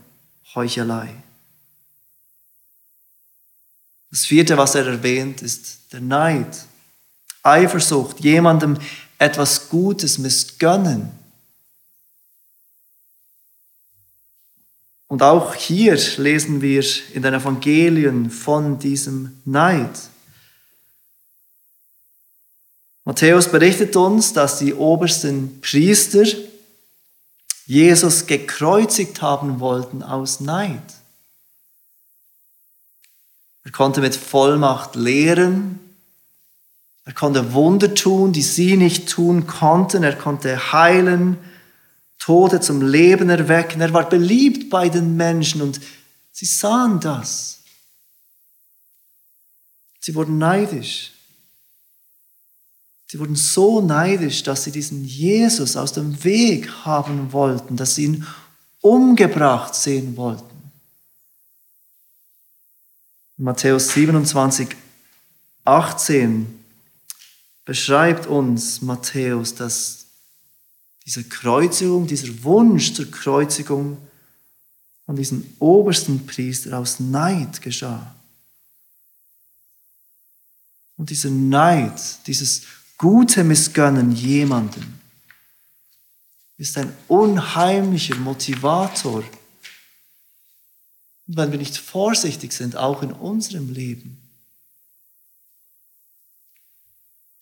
Heuchelei. 0.55 1.25
Das 4.11 4.25
vierte, 4.25 4.57
was 4.57 4.75
er 4.75 4.87
erwähnt, 4.87 5.43
ist 5.43 5.93
der 5.93 6.01
Neid. 6.01 6.67
Eifersucht, 7.43 8.21
jemandem 8.21 8.79
etwas 9.19 9.69
Gutes 9.69 10.19
missgönnen. 10.19 11.11
Und 15.09 15.23
auch 15.23 15.55
hier 15.55 15.99
lesen 16.19 16.61
wir 16.61 16.85
in 17.15 17.23
den 17.23 17.35
Evangelien 17.35 18.31
von 18.31 18.79
diesem 18.79 19.41
Neid. 19.45 19.99
Matthäus 23.05 23.51
berichtet 23.51 23.97
uns, 23.97 24.35
dass 24.35 24.59
die 24.59 24.75
obersten 24.75 25.63
Priester 25.63 26.27
Jesus 27.65 28.27
gekreuzigt 28.27 29.23
haben 29.23 29.61
wollten 29.61 30.03
aus 30.03 30.41
Neid. 30.41 30.83
Er 33.69 33.73
konnte 33.73 34.01
mit 34.01 34.17
Vollmacht 34.17 34.97
lehren. 34.97 35.79
Er 37.05 37.13
konnte 37.13 37.53
Wunder 37.53 37.95
tun, 37.95 38.33
die 38.33 38.41
sie 38.41 38.79
nicht 38.79 39.11
tun 39.11 39.47
konnten. 39.47 40.03
Er 40.03 40.17
konnte 40.17 40.73
heilen, 40.73 41.37
Tote 42.19 42.61
zum 42.61 42.81
Leben 42.81 43.29
erwecken. 43.29 43.83
Er 43.83 43.93
war 43.93 44.09
beliebt 44.09 44.71
bei 44.71 44.89
den 44.89 45.19
Menschen 45.19 45.61
und 45.61 45.83
sie 46.33 46.47
sahen 46.47 46.99
das. 47.01 47.59
Sie 50.01 50.15
wurden 50.15 50.39
neidisch. 50.39 51.13
Sie 53.07 53.21
wurden 53.21 53.37
so 53.37 53.83
neidisch, 53.83 54.45
dass 54.45 54.65
sie 54.65 54.73
diesen 54.73 55.05
Jesus 55.05 55.77
aus 55.77 55.93
dem 55.93 56.25
Weg 56.25 56.71
haben 56.87 57.35
wollten, 57.35 57.77
dass 57.77 57.97
sie 57.97 58.05
ihn 58.05 58.27
umgebracht 58.81 59.75
sehen 59.75 60.17
wollten. 60.17 60.58
Matthäus 63.41 63.91
27, 63.91 64.77
18 65.65 66.59
beschreibt 67.65 68.27
uns 68.27 68.83
Matthäus, 68.83 69.55
dass 69.55 70.07
diese 71.07 71.23
Kreuzigung, 71.23 72.09
dieser 72.09 72.43
Wunsch 72.43 72.95
zur 72.95 73.09
Kreuzigung 73.11 73.97
von 75.07 75.15
diesem 75.15 75.47
obersten 75.61 76.27
Priester 76.27 76.77
aus 76.77 76.99
Neid 76.99 77.63
geschah. 77.63 78.15
Und 80.97 81.11
dieser 81.11 81.31
Neid, 81.31 82.27
dieses 82.27 82.63
gute 82.99 83.45
Missgönnen 83.45 84.11
jemanden, 84.13 85.01
ist 86.57 86.77
ein 86.77 86.93
unheimlicher 87.07 88.17
Motivator. 88.17 89.23
Und 91.29 91.37
wenn 91.37 91.53
wir 91.53 91.59
nicht 91.59 91.77
vorsichtig 91.77 92.53
sind, 92.53 92.77
auch 92.77 93.03
in 93.03 93.13
unserem 93.13 93.73
Leben. 93.73 94.17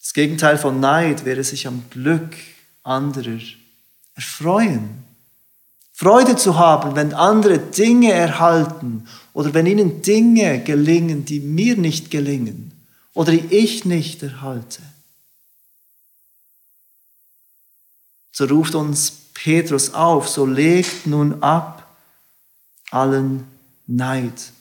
Das 0.00 0.12
Gegenteil 0.12 0.59
von 0.59 0.81
Neid 0.81 1.25
wäre 1.25 1.43
sich 1.43 1.66
am 1.66 1.85
Glück 1.90 2.37
anderer 2.83 3.40
erfreuen. 4.14 5.05
Freude 5.93 6.37
zu 6.37 6.59
haben, 6.59 6.95
wenn 6.95 7.14
andere 7.14 7.59
Dinge 7.59 8.12
erhalten 8.12 9.09
oder 9.33 9.55
wenn 9.55 9.66
ihnen 9.66 10.02
Dinge 10.02 10.62
gelingen, 10.62 11.25
die 11.25 11.40
mir 11.40 11.76
nicht 11.76 12.11
gelingen 12.11 12.73
oder 13.14 13.33
die 13.33 13.47
ich 13.55 13.85
nicht 13.85 14.23
erhalte. 14.23 14.83
So 18.31 18.45
ruft 18.45 18.75
uns 18.75 19.11
Petrus 19.33 19.95
auf, 19.95 20.28
so 20.28 20.45
legt 20.45 21.07
nun 21.07 21.43
ab 21.43 21.97
allen 22.90 23.55
Neid. 23.87 24.52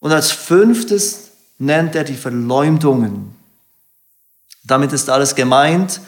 Und 0.00 0.12
als 0.12 0.30
fünftes 0.30 1.30
nennt 1.58 1.94
er 1.94 2.04
die 2.04 2.14
Verleumdungen. 2.14 3.34
Damit 4.64 4.92
ist 4.92 5.08
alles 5.08 5.34
gemeint, 5.34 6.00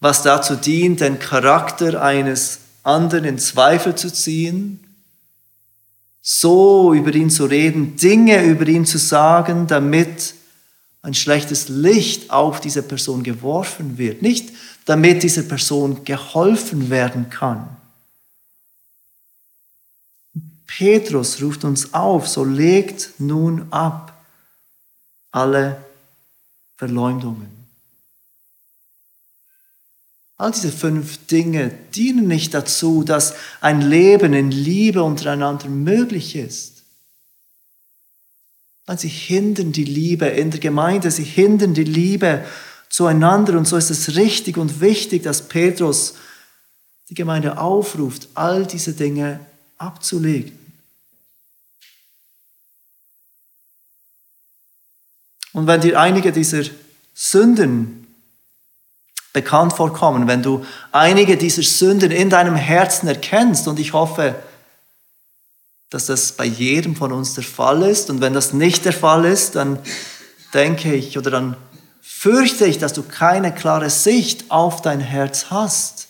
was 0.00 0.22
dazu 0.22 0.56
dient, 0.56 1.00
den 1.00 1.18
Charakter 1.18 2.02
eines 2.02 2.60
anderen 2.82 3.24
in 3.24 3.38
Zweifel 3.38 3.94
zu 3.94 4.10
ziehen, 4.10 4.80
so 6.22 6.94
über 6.94 7.14
ihn 7.14 7.30
zu 7.30 7.46
reden, 7.46 7.96
Dinge 7.96 8.44
über 8.44 8.66
ihn 8.66 8.86
zu 8.86 8.98
sagen, 8.98 9.66
damit 9.66 10.34
ein 11.02 11.14
schlechtes 11.14 11.68
Licht 11.68 12.30
auf 12.30 12.60
diese 12.60 12.82
Person 12.82 13.22
geworfen 13.22 13.96
wird. 13.98 14.22
Nicht 14.22 14.50
damit 14.84 15.22
dieser 15.22 15.42
Person 15.42 16.04
geholfen 16.04 16.90
werden 16.90 17.30
kann. 17.30 17.76
Petrus 20.80 21.42
ruft 21.42 21.64
uns 21.64 21.92
auf, 21.92 22.26
so 22.26 22.42
legt 22.42 23.10
nun 23.18 23.70
ab 23.70 24.24
alle 25.30 25.84
Verleumdungen. 26.78 27.50
All 30.38 30.52
diese 30.52 30.72
fünf 30.72 31.26
Dinge 31.26 31.70
dienen 31.94 32.28
nicht 32.28 32.54
dazu, 32.54 33.04
dass 33.04 33.34
ein 33.60 33.82
Leben 33.82 34.32
in 34.32 34.50
Liebe 34.50 35.02
untereinander 35.02 35.68
möglich 35.68 36.34
ist. 36.34 36.82
Weil 38.86 38.98
sie 38.98 39.08
hindern 39.08 39.72
die 39.72 39.84
Liebe 39.84 40.28
in 40.28 40.50
der 40.50 40.60
Gemeinde, 40.60 41.10
sie 41.10 41.24
hindern 41.24 41.74
die 41.74 41.84
Liebe 41.84 42.42
zueinander. 42.88 43.58
Und 43.58 43.68
so 43.68 43.76
ist 43.76 43.90
es 43.90 44.16
richtig 44.16 44.56
und 44.56 44.80
wichtig, 44.80 45.24
dass 45.24 45.46
Petrus 45.46 46.14
die 47.10 47.14
Gemeinde 47.14 47.58
aufruft, 47.58 48.28
all 48.32 48.64
diese 48.64 48.94
Dinge 48.94 49.40
abzulegen. 49.76 50.59
Und 55.52 55.66
wenn 55.66 55.80
dir 55.80 55.98
einige 55.98 56.32
dieser 56.32 56.62
Sünden 57.14 58.00
bekannt 59.32 59.72
vorkommen, 59.72 60.26
wenn 60.26 60.42
du 60.42 60.64
einige 60.92 61.36
dieser 61.36 61.62
Sünden 61.62 62.10
in 62.10 62.30
deinem 62.30 62.56
Herzen 62.56 63.08
erkennst. 63.08 63.68
Und 63.68 63.78
ich 63.78 63.92
hoffe, 63.92 64.34
dass 65.90 66.06
das 66.06 66.32
bei 66.32 66.44
jedem 66.44 66.96
von 66.96 67.12
uns 67.12 67.34
der 67.34 67.44
Fall 67.44 67.82
ist. 67.82 68.10
Und 68.10 68.20
wenn 68.20 68.34
das 68.34 68.52
nicht 68.52 68.84
der 68.84 68.92
Fall 68.92 69.24
ist, 69.24 69.56
dann 69.56 69.78
denke 70.54 70.94
ich 70.94 71.16
oder 71.16 71.30
dann 71.30 71.56
fürchte 72.00 72.66
ich, 72.66 72.78
dass 72.78 72.92
du 72.92 73.02
keine 73.02 73.54
klare 73.54 73.90
Sicht 73.90 74.50
auf 74.50 74.82
dein 74.82 75.00
Herz 75.00 75.46
hast. 75.50 76.08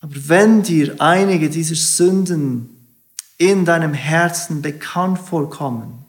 Aber 0.00 0.14
wenn 0.14 0.62
dir 0.62 0.96
einige 0.98 1.48
dieser 1.48 1.74
Sünden 1.74 2.70
in 3.38 3.64
deinem 3.64 3.94
Herzen 3.94 4.60
bekannt 4.60 5.18
vorkommen, 5.18 6.03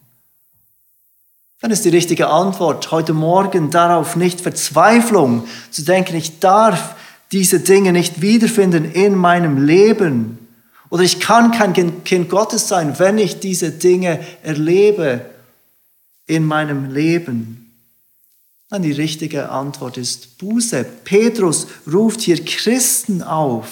dann 1.66 1.72
ist 1.72 1.84
die 1.84 1.90
richtige 1.90 2.28
Antwort 2.28 2.92
heute 2.92 3.14
Morgen 3.14 3.72
darauf 3.72 4.16
nicht 4.16 4.40
Verzweiflung, 4.40 5.48
zu 5.72 5.82
denken, 5.82 6.16
ich 6.16 6.38
darf 6.38 6.94
diese 7.32 7.60
Dinge 7.60 7.92
nicht 7.92 8.22
wiederfinden 8.22 8.92
in 8.92 9.16
meinem 9.16 9.66
Leben. 9.66 10.48
Oder 10.92 11.02
ich 11.02 11.20
kann 11.20 11.52
kein 11.52 12.04
Kind 12.04 12.30
Gottes 12.30 12.68
sein, 12.68 13.00
wenn 13.00 13.18
ich 13.18 13.40
diese 13.40 13.72
Dinge 13.72 14.20
erlebe 14.44 15.26
in 16.28 16.46
meinem 16.46 16.94
Leben. 16.94 17.74
Dann 18.70 18.84
die 18.84 18.92
richtige 18.92 19.50
Antwort 19.50 19.98
ist 19.98 20.38
Buße. 20.38 20.86
Petrus 21.04 21.66
ruft 21.92 22.22
hier 22.22 22.46
Christen 22.46 23.24
auf, 23.24 23.70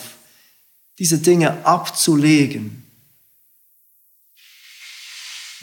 diese 0.98 1.20
Dinge 1.20 1.64
abzulegen 1.64 2.83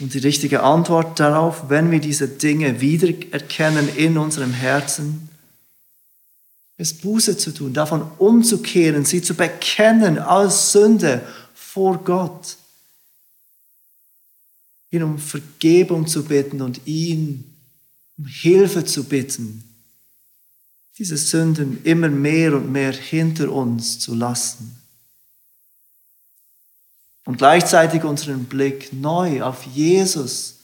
und 0.01 0.13
die 0.13 0.19
richtige 0.19 0.63
Antwort 0.63 1.19
darauf, 1.19 1.69
wenn 1.69 1.91
wir 1.91 1.99
diese 1.99 2.27
Dinge 2.27 2.81
wiedererkennen 2.81 3.87
in 3.95 4.17
unserem 4.17 4.51
Herzen, 4.51 5.29
ist 6.77 7.01
Buße 7.01 7.37
zu 7.37 7.53
tun, 7.53 7.73
davon 7.73 8.09
umzukehren, 8.17 9.05
sie 9.05 9.21
zu 9.21 9.35
bekennen 9.35 10.17
als 10.17 10.71
Sünde 10.71 11.21
vor 11.53 12.03
Gott, 12.03 12.57
ihn 14.89 15.03
um 15.03 15.19
Vergebung 15.19 16.07
zu 16.07 16.25
bitten 16.25 16.61
und 16.61 16.81
ihn 16.85 17.43
um 18.17 18.25
Hilfe 18.25 18.83
zu 18.83 19.03
bitten, 19.03 19.63
diese 20.97 21.17
Sünden 21.17 21.83
immer 21.83 22.09
mehr 22.09 22.55
und 22.55 22.71
mehr 22.71 22.91
hinter 22.91 23.51
uns 23.51 23.99
zu 23.99 24.15
lassen 24.15 24.80
und 27.25 27.37
gleichzeitig 27.37 28.03
unseren 28.03 28.45
Blick 28.45 28.93
neu 28.93 29.43
auf 29.43 29.63
Jesus 29.63 30.59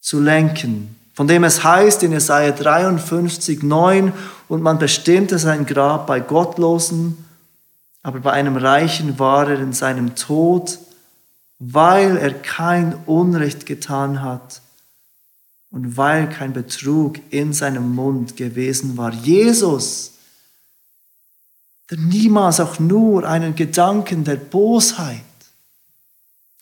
zu 0.00 0.20
lenken, 0.20 0.96
von 1.14 1.26
dem 1.26 1.44
es 1.44 1.64
heißt 1.64 2.02
in 2.02 2.12
Jesaja 2.12 2.52
53, 2.52 3.62
9, 3.62 4.12
und 4.48 4.62
man 4.62 4.78
bestimmte 4.78 5.38
sein 5.38 5.66
Grab 5.66 6.06
bei 6.06 6.20
Gottlosen, 6.20 7.24
aber 8.02 8.20
bei 8.20 8.32
einem 8.32 8.56
Reichen 8.56 9.18
war 9.18 9.48
er 9.48 9.58
in 9.58 9.72
seinem 9.72 10.14
Tod, 10.14 10.78
weil 11.58 12.16
er 12.16 12.32
kein 12.32 12.94
Unrecht 13.06 13.66
getan 13.66 14.22
hat 14.22 14.60
und 15.70 15.96
weil 15.96 16.28
kein 16.28 16.52
Betrug 16.52 17.18
in 17.30 17.52
seinem 17.52 17.94
Mund 17.94 18.36
gewesen 18.36 18.96
war. 18.96 19.12
Jesus, 19.12 20.12
der 21.90 21.98
niemals 21.98 22.60
auch 22.60 22.78
nur 22.78 23.26
einen 23.26 23.54
Gedanken 23.56 24.22
der 24.24 24.36
Bosheit 24.36 25.20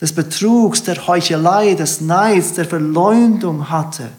des 0.00 0.14
Betrugs, 0.14 0.82
der 0.82 1.06
Heuchelei, 1.06 1.74
des 1.74 2.00
Neids, 2.00 2.54
der 2.54 2.64
Verleumdung 2.66 3.70
hatte, 3.70 4.10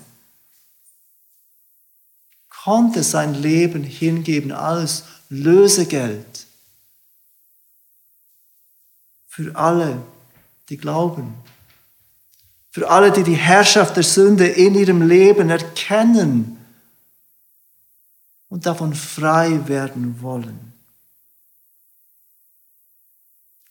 konnte 2.50 3.04
sein 3.04 3.36
Leben 3.36 3.84
hingeben 3.84 4.52
als 4.52 5.04
Lösegeld 5.30 6.46
für 9.36 9.54
alle, 9.54 10.02
die 10.70 10.78
glauben. 10.78 11.34
Für 12.72 12.90
alle, 12.90 13.12
die 13.12 13.24
die 13.24 13.36
Herrschaft 13.36 13.98
der 13.98 14.04
Sünde 14.04 14.48
in 14.48 14.76
ihrem 14.76 15.02
Leben 15.02 15.50
erkennen 15.50 16.58
und 18.48 18.66
davon 18.66 18.94
frei 18.94 19.68
werden 19.68 20.22
wollen. 20.22 20.65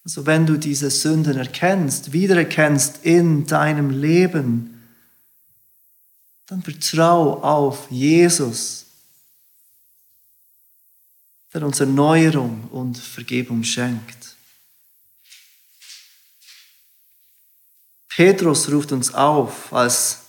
Also 0.05 0.27
wenn 0.27 0.45
du 0.45 0.59
diese 0.59 0.91
Sünden 0.91 1.39
erkennst, 1.39 2.13
wiedererkennst 2.13 3.05
in 3.05 3.47
deinem 3.47 3.91
Leben, 3.91 4.83
dann 6.47 6.63
vertrau 6.63 7.43
auf 7.43 7.91
Jesus, 7.91 8.85
der 11.55 11.63
uns 11.63 11.81
Erneuerung 11.81 12.69
und 12.71 12.99
Vergebung 12.99 13.65
schenkt. 13.65 14.37
Petrus 18.09 18.71
ruft 18.71 18.93
uns 18.93 19.13
auf 19.15 19.73
als 19.73 20.21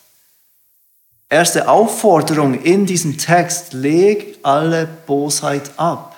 erste 1.29 1.67
Aufforderung 1.67 2.59
in 2.63 2.85
diesem 2.85 3.17
Text, 3.17 3.73
leg 3.73 4.39
alle 4.41 4.87
Bosheit 4.87 5.77
ab. 5.77 6.14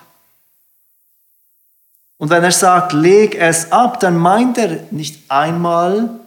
Und 2.17 2.30
wenn 2.30 2.43
er 2.43 2.51
sagt, 2.51 2.93
leg 2.93 3.36
es 3.36 3.71
ab, 3.71 3.99
dann 3.99 4.17
meint 4.17 4.58
er 4.58 4.80
nicht 4.91 5.30
einmal 5.30 6.19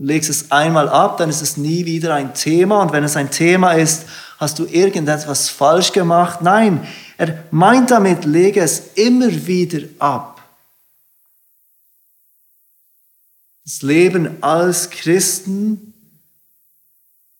legst 0.00 0.30
es 0.30 0.50
einmal 0.50 0.88
ab, 0.88 1.18
dann 1.18 1.28
ist 1.28 1.42
es 1.42 1.56
nie 1.56 1.84
wieder 1.84 2.14
ein 2.14 2.34
Thema. 2.34 2.80
Und 2.80 2.92
wenn 2.92 3.04
es 3.04 3.16
ein 3.16 3.30
Thema 3.30 3.72
ist, 3.72 4.06
hast 4.38 4.58
du 4.58 4.64
irgendetwas 4.64 5.50
falsch 5.50 5.92
gemacht. 5.92 6.40
Nein, 6.40 6.86
er 7.18 7.44
meint 7.50 7.90
damit, 7.90 8.24
lege 8.24 8.62
es 8.62 8.94
immer 8.94 9.30
wieder 9.46 9.86
ab. 9.98 10.40
Das 13.64 13.82
Leben 13.82 14.42
als 14.42 14.88
Christen 14.88 15.92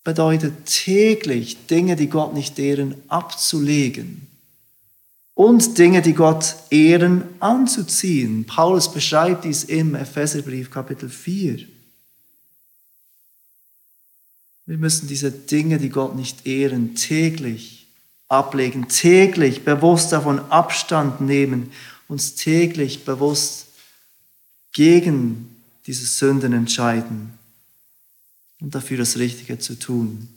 bedeutet 0.04 0.66
täglich 0.66 1.66
Dinge, 1.66 1.96
die 1.96 2.08
Gott 2.08 2.34
nicht 2.34 2.58
ehren, 2.58 2.94
abzulegen 3.08 4.29
und 5.40 5.78
Dinge, 5.78 6.02
die 6.02 6.12
Gott 6.12 6.54
ehren, 6.68 7.24
anzuziehen. 7.40 8.44
Paulus 8.44 8.92
beschreibt 8.92 9.46
dies 9.46 9.64
im 9.64 9.94
Epheserbrief 9.94 10.70
Kapitel 10.70 11.08
4. 11.08 11.66
Wir 14.66 14.76
müssen 14.76 15.08
diese 15.08 15.32
Dinge, 15.32 15.78
die 15.78 15.88
Gott 15.88 16.14
nicht 16.14 16.46
ehren, 16.46 16.94
täglich 16.94 17.86
ablegen, 18.28 18.88
täglich 18.88 19.64
bewusst 19.64 20.12
davon 20.12 20.40
Abstand 20.50 21.22
nehmen, 21.22 21.72
uns 22.06 22.34
täglich 22.34 23.06
bewusst 23.06 23.68
gegen 24.74 25.56
diese 25.86 26.04
Sünden 26.04 26.52
entscheiden 26.52 27.32
und 28.60 28.74
dafür 28.74 28.98
das 28.98 29.16
Richtige 29.16 29.58
zu 29.58 29.78
tun. 29.78 30.28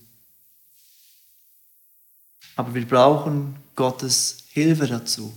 Aber 2.55 2.73
wir 2.73 2.87
brauchen 2.87 3.57
Gottes 3.75 4.42
Hilfe 4.53 4.87
dazu. 4.87 5.33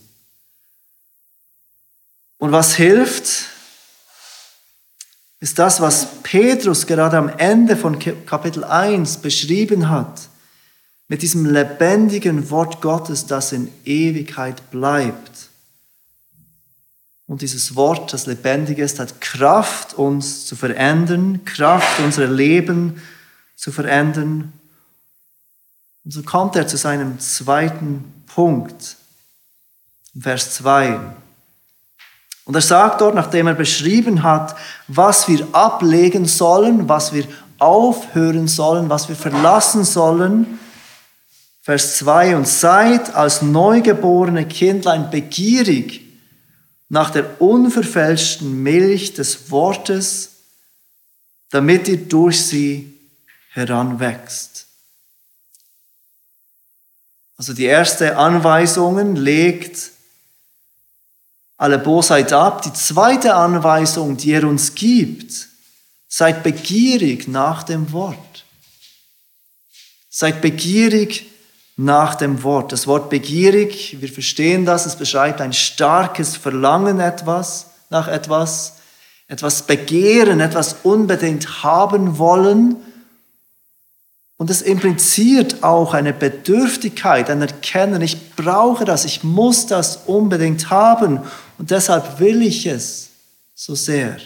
Und 2.39 2.53
was 2.53 2.75
hilft? 2.75 3.57
ist 5.41 5.59
das, 5.59 5.81
was 5.81 6.23
Petrus 6.23 6.87
gerade 6.87 7.19
am 7.19 7.29
Ende 7.29 7.77
von 7.77 7.99
Kapitel 7.99 8.65
1 8.65 9.19
beschrieben 9.19 9.89
hat, 9.89 10.29
mit 11.09 11.23
diesem 11.23 11.47
lebendigen 11.47 12.51
Wort 12.51 12.81
Gottes, 12.81 13.27
das 13.27 13.53
in 13.53 13.71
Ewigkeit 13.85 14.71
bleibt. 14.71 15.51
Und 17.27 17.43
dieses 17.43 17.77
Wort, 17.77 18.13
das 18.13 18.27
lebendig 18.27 18.79
ist, 18.79 18.99
hat 18.99 19.21
Kraft, 19.21 19.95
uns 19.95 20.47
zu 20.47 20.57
verändern, 20.57 21.45
Kraft, 21.45 22.01
unser 22.01 22.27
Leben 22.27 23.01
zu 23.57 23.73
verändern. 23.73 24.53
Und 26.05 26.11
so 26.13 26.23
kommt 26.23 26.57
er 26.57 26.67
zu 26.67 26.77
seinem 26.77 27.21
zweiten 27.21 28.05
Punkt, 28.27 28.97
Vers 30.21 30.55
2. 30.55 30.99
Und 32.45 32.55
er 32.55 32.61
sagt 32.61 33.01
dort, 33.01 33.15
nachdem 33.15 33.49
er 33.49 33.55
beschrieben 33.55 34.23
hat, 34.23 34.57
was 34.89 35.29
wir 35.29 35.47
ablegen 35.53 36.27
sollen, 36.27 36.89
was 36.89 37.13
wir 37.13 37.27
aufhören 37.59 38.49
sollen, 38.49 38.89
was 38.89 39.09
wir 39.09 39.17
verlassen 39.17 39.85
sollen, 39.85 40.59
Vers 41.63 41.99
2, 41.99 42.37
und 42.37 42.47
seid 42.47 43.15
als 43.15 43.43
neugeborene 43.43 44.47
Kindlein 44.47 45.11
begierig 45.11 46.03
nach 46.89 47.11
der 47.11 47.41
unverfälschten 47.43 48.63
Milch 48.63 49.15
des 49.15 49.51
Wortes, 49.51 50.31
damit 51.51 51.89
ihr 51.89 52.09
durch 52.09 52.45
sie 52.45 52.95
heranwächst. 53.51 54.67
Also 57.37 57.53
die 57.53 57.65
erste 57.65 58.17
Anweisung 58.17 59.17
legt 59.17 59.96
alle 61.57 61.79
Bosheit 61.79 62.33
ab. 62.33 62.63
Die 62.63 62.73
zweite 62.73 63.35
Anweisung, 63.35 64.17
die 64.17 64.33
er 64.33 64.45
uns 64.45 64.75
gibt, 64.75 65.49
seid 66.09 66.43
begierig 66.43 67.29
nach 67.29 67.63
dem 67.63 67.93
Wort. 67.93 68.45
Seid 70.09 70.41
begierig 70.41 71.27
nach 71.77 72.15
dem 72.15 72.43
Wort. 72.43 72.73
Das 72.73 72.87
Wort 72.87 73.11
begierig, 73.11 73.99
wir 74.01 74.09
verstehen 74.09 74.65
das, 74.65 74.87
es 74.87 74.97
beschreibt 74.97 75.41
ein 75.41 75.53
starkes 75.53 76.37
Verlangen 76.37 77.01
etwas, 77.01 77.67
nach 77.91 78.09
etwas, 78.09 78.77
etwas 79.29 79.63
begehren, 79.63 80.41
etwas 80.41 80.77
unbedingt 80.83 81.63
haben 81.63 82.19
wollen 82.19 82.77
und 84.39 84.51
es 84.51 84.61
impliziert 84.61 85.63
auch 85.63 85.95
eine 85.95 86.13
Bedürftigkeit, 86.13 87.31
ein 87.31 87.41
Erkennen, 87.41 88.03
ich 88.03 88.35
brauche 88.37 88.85
das, 88.85 89.05
ich 89.07 89.25
muss 89.25 89.67
das 89.67 90.01
unbedingt 90.07 90.69
haben 90.71 91.21
und 91.59 91.71
deshalb 91.71 92.19
will 92.19 92.43
ich 92.43 92.67
es 92.67 93.11
so 93.55 93.75
sehr. 93.75 94.19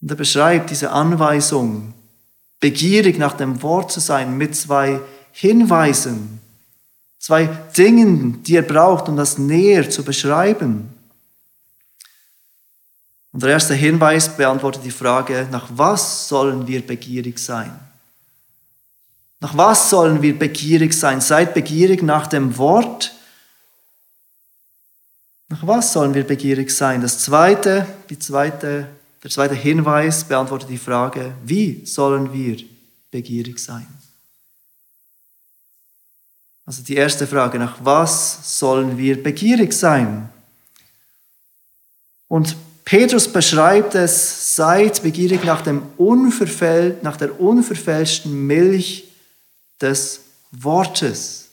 Und 0.00 0.10
er 0.10 0.16
beschreibt 0.16 0.70
diese 0.70 0.90
Anweisung, 0.90 1.94
begierig 2.58 3.18
nach 3.18 3.34
dem 3.34 3.62
Wort 3.62 3.92
zu 3.92 4.00
sein, 4.00 4.36
mit 4.36 4.56
zwei 4.56 5.00
Hinweisen, 5.32 6.40
zwei 7.18 7.46
Dingen, 7.76 8.42
die 8.42 8.56
er 8.56 8.62
braucht, 8.62 9.08
um 9.08 9.16
das 9.16 9.38
näher 9.38 9.88
zu 9.88 10.02
beschreiben. 10.02 10.92
Und 13.32 13.42
der 13.42 13.50
erste 13.50 13.74
Hinweis 13.74 14.36
beantwortet 14.36 14.84
die 14.84 14.90
Frage, 14.90 15.46
nach 15.50 15.68
was 15.70 16.28
sollen 16.28 16.66
wir 16.66 16.84
begierig 16.84 17.38
sein? 17.38 17.78
Nach 19.38 19.56
was 19.56 19.88
sollen 19.88 20.20
wir 20.20 20.38
begierig 20.38 20.92
sein? 20.92 21.20
Seid 21.20 21.54
begierig 21.54 22.02
nach 22.02 22.26
dem 22.26 22.58
Wort. 22.58 23.14
Nach 25.50 25.66
was 25.66 25.92
sollen 25.92 26.14
wir 26.14 26.24
begierig 26.24 26.70
sein? 26.70 27.02
Das 27.02 27.18
zweite, 27.18 27.84
die 28.08 28.18
zweite, 28.18 28.86
der 29.22 29.30
zweite 29.30 29.54
Hinweis 29.54 30.22
beantwortet 30.22 30.70
die 30.70 30.78
Frage, 30.78 31.34
wie 31.44 31.84
sollen 31.84 32.32
wir 32.32 32.56
begierig 33.10 33.58
sein? 33.58 33.88
Also 36.64 36.84
die 36.84 36.94
erste 36.94 37.26
Frage, 37.26 37.58
nach 37.58 37.78
was 37.82 38.58
sollen 38.60 38.96
wir 38.96 39.20
begierig 39.20 39.72
sein? 39.72 40.28
Und 42.28 42.54
Petrus 42.84 43.26
beschreibt 43.26 43.96
es, 43.96 44.54
seid 44.54 45.02
begierig 45.02 45.42
nach, 45.42 45.62
dem 45.62 45.82
Unverfäl 45.96 46.96
nach 47.02 47.16
der 47.16 47.40
unverfälschten 47.40 48.46
Milch 48.46 49.08
des 49.80 50.20
Wortes. 50.52 51.48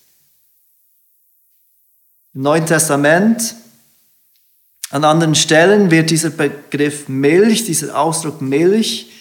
Im 2.36 2.44
Neuen 2.44 2.68
Testament, 2.68 3.56
an 4.90 5.04
anderen 5.04 5.36
Stellen 5.36 5.92
wird 5.92 6.10
dieser 6.10 6.30
Begriff 6.30 7.10
Milch, 7.10 7.66
dieser 7.66 8.00
Ausdruck 8.00 8.42
Milch, 8.42 9.12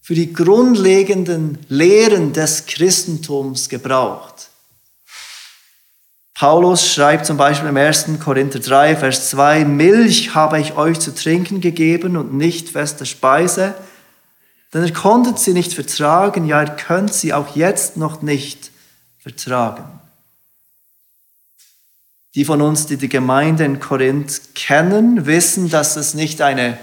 für 0.00 0.14
die 0.14 0.32
grundlegenden 0.32 1.58
Lehren 1.68 2.32
des 2.32 2.66
Christentums 2.66 3.68
gebraucht. 3.68 4.48
Paulus 6.34 6.92
schreibt 6.92 7.26
zum 7.26 7.36
Beispiel 7.36 7.68
im 7.68 7.76
1. 7.76 8.06
Korinther 8.22 8.60
3, 8.60 8.96
Vers 8.96 9.28
2, 9.30 9.64
Milch 9.64 10.34
habe 10.34 10.60
ich 10.60 10.76
euch 10.76 10.98
zu 11.00 11.14
trinken 11.14 11.60
gegeben 11.60 12.16
und 12.16 12.32
nicht 12.32 12.68
feste 12.68 13.06
Speise, 13.06 13.74
denn 14.72 14.84
ihr 14.84 14.92
konntet 14.92 15.38
sie 15.38 15.52
nicht 15.52 15.74
vertragen, 15.74 16.46
ja, 16.46 16.62
ihr 16.62 16.70
könnt 16.70 17.12
sie 17.12 17.32
auch 17.32 17.56
jetzt 17.56 17.96
noch 17.96 18.22
nicht 18.22 18.70
vertragen. 19.18 19.97
Die 22.38 22.44
von 22.44 22.62
uns, 22.62 22.86
die 22.86 22.96
die 22.96 23.08
Gemeinde 23.08 23.64
in 23.64 23.80
Korinth 23.80 24.54
kennen, 24.54 25.26
wissen, 25.26 25.70
dass 25.70 25.96
es 25.96 26.14
nicht 26.14 26.40
eine 26.40 26.78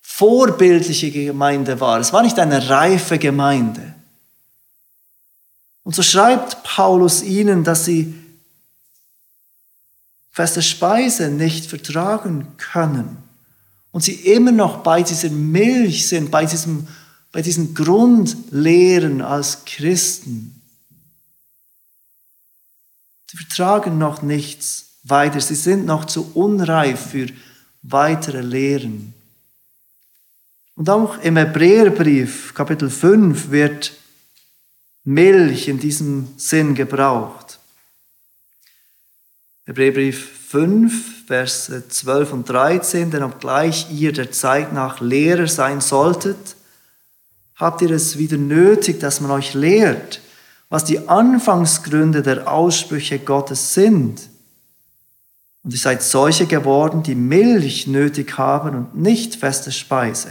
vorbildliche 0.00 1.10
Gemeinde 1.10 1.80
war. 1.80 1.98
Es 1.98 2.12
war 2.12 2.22
nicht 2.22 2.38
eine 2.38 2.68
reife 2.68 3.18
Gemeinde. 3.18 3.96
Und 5.82 5.96
so 5.96 6.04
schreibt 6.04 6.62
Paulus 6.62 7.24
ihnen, 7.24 7.64
dass 7.64 7.84
sie 7.84 8.14
feste 10.30 10.62
Speise 10.62 11.30
nicht 11.30 11.66
vertragen 11.66 12.46
können 12.56 13.16
und 13.90 14.04
sie 14.04 14.14
immer 14.14 14.52
noch 14.52 14.84
bei 14.84 15.02
dieser 15.02 15.30
Milch 15.30 16.06
sind, 16.06 16.30
bei, 16.30 16.46
diesem, 16.46 16.86
bei 17.32 17.42
diesen 17.42 17.74
Grundlehren 17.74 19.20
als 19.20 19.64
Christen. 19.64 20.55
Sie 23.30 23.36
vertragen 23.36 23.98
noch 23.98 24.22
nichts 24.22 24.98
weiter, 25.02 25.40
sie 25.40 25.54
sind 25.54 25.86
noch 25.86 26.04
zu 26.04 26.32
unreif 26.34 27.10
für 27.10 27.26
weitere 27.82 28.40
Lehren. 28.40 29.14
Und 30.74 30.90
auch 30.90 31.18
im 31.22 31.36
Hebräerbrief, 31.36 32.54
Kapitel 32.54 32.90
5, 32.90 33.50
wird 33.50 33.94
Milch 35.04 35.68
in 35.68 35.78
diesem 35.78 36.28
Sinn 36.36 36.74
gebraucht. 36.74 37.58
Hebräerbrief 39.64 40.48
5, 40.48 41.26
Vers 41.26 41.72
12 41.88 42.32
und 42.32 42.48
13, 42.48 43.10
denn 43.10 43.22
obgleich 43.22 43.90
ihr 43.90 44.12
der 44.12 44.30
Zeit 44.30 44.72
nach 44.72 45.00
Lehrer 45.00 45.48
sein 45.48 45.80
solltet, 45.80 46.56
habt 47.56 47.82
ihr 47.82 47.90
es 47.90 48.18
wieder 48.18 48.36
nötig, 48.36 49.00
dass 49.00 49.20
man 49.20 49.30
euch 49.30 49.54
lehrt, 49.54 50.20
was 50.68 50.84
die 50.84 51.08
Anfangsgründe 51.08 52.22
der 52.22 52.50
Aussprüche 52.50 53.18
Gottes 53.18 53.74
sind. 53.74 54.28
Und 55.62 55.72
ihr 55.72 55.78
seid 55.78 56.02
solche 56.02 56.46
geworden, 56.46 57.02
die 57.02 57.14
Milch 57.14 57.86
nötig 57.86 58.38
haben 58.38 58.76
und 58.76 58.96
nicht 58.96 59.36
feste 59.36 59.72
Speise. 59.72 60.28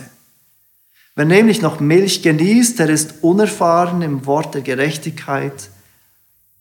Wer 1.16 1.26
nämlich 1.26 1.62
noch 1.62 1.80
Milch 1.80 2.22
genießt, 2.22 2.80
der 2.80 2.90
ist 2.90 3.24
unerfahren 3.24 4.02
im 4.02 4.26
Wort 4.26 4.54
der 4.54 4.62
Gerechtigkeit, 4.62 5.70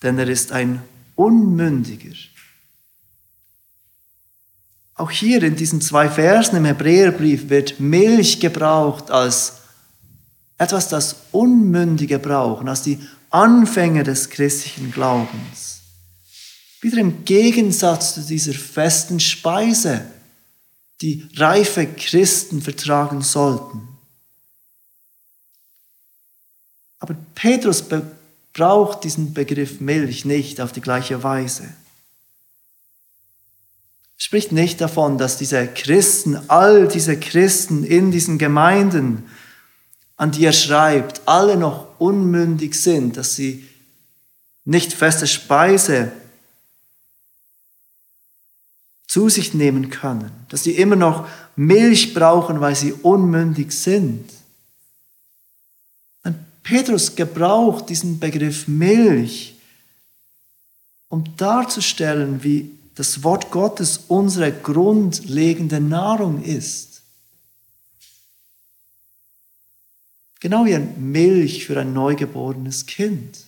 denn 0.03 0.19
er 0.19 0.29
ist 0.29 0.53
ein 0.53 0.81
Unmündiger. 1.17 2.15
Auch 4.97 5.11
hier 5.11 5.43
in 5.43 5.57
diesen 5.57 5.81
zwei 5.81 6.09
Versen 6.09 6.57
im 6.57 6.65
Hebräerbrief 6.65 7.49
wird 7.49 7.81
Milch 7.81 8.39
gebraucht 8.39 9.11
als 9.11 9.55
etwas, 10.57 10.89
das 10.89 11.17
Unmündige 11.33 12.21
brauchen, 12.21 12.69
als 12.69 12.83
die 12.83 13.01
Anfänge 13.35 14.05
des 14.05 14.31
christlichen 14.31 14.93
Glaubens. 14.93 15.81
Wieder 16.81 16.99
im 16.99 17.25
Gegensatz 17.25 18.15
zu 18.15 18.21
dieser 18.21 18.53
festen 18.53 19.19
Speise, 19.19 20.07
die 21.01 21.29
reife 21.37 21.87
Christen 21.87 22.63
vertragen 22.63 23.23
sollten. 23.23 23.89
Aber 27.01 27.17
Petrus 27.35 27.85
braucht 28.53 29.03
diesen 29.03 29.35
Begriff 29.35 29.81
Milch 29.81 30.25
nicht 30.25 30.61
auf 30.61 30.73
die 30.73 30.81
gleiche 30.81 31.23
Weise 31.23 31.75
spricht 34.25 34.53
nicht 34.53 34.81
davon, 34.81 35.19
dass 35.19 35.37
diese 35.37 35.67
Christen, 35.67 36.39
all 36.49 36.89
diese 36.89 37.19
Christen 37.19 37.85
in 37.85 38.11
diesen 38.11 38.39
Gemeinden, 38.39 39.25
an 40.17 40.31
die 40.31 40.45
er 40.45 40.53
schreibt, 40.53 41.23
alle 41.27 41.57
noch 41.57 41.87
unmündig 41.99 42.75
sind, 42.75 43.17
dass 43.17 43.35
sie 43.35 43.67
nicht 44.65 44.93
feste 44.93 45.27
Speise 45.27 46.13
zu 49.07 49.29
sich 49.29 49.55
nehmen 49.55 49.91
können, 49.91 50.31
dass 50.49 50.65
sie 50.65 50.73
immer 50.73 50.97
noch 50.97 51.29
Milch 51.57 52.15
brauchen, 52.15 52.61
weil 52.61 52.75
sie 52.75 52.93
unmündig 52.93 53.73
sind. 53.73 54.29
Und 56.25 56.37
Petrus 56.63 57.15
gebraucht 57.15 57.89
diesen 57.91 58.19
Begriff 58.19 58.67
Milch, 58.67 59.55
um 61.09 61.25
darzustellen, 61.37 62.43
wie 62.43 62.73
das 62.95 63.23
Wort 63.23 63.51
Gottes 63.51 64.01
unsere 64.09 64.53
grundlegende 64.53 65.81
Nahrung 65.81 66.43
ist. 66.43 66.94
Genau 70.45 70.67
wie 70.67 70.75
ein 70.75 71.11
Milch 71.11 71.65
für 71.65 71.81
ein 71.81 71.95
neugeborenes 71.95 72.85
Kind. 72.85 73.47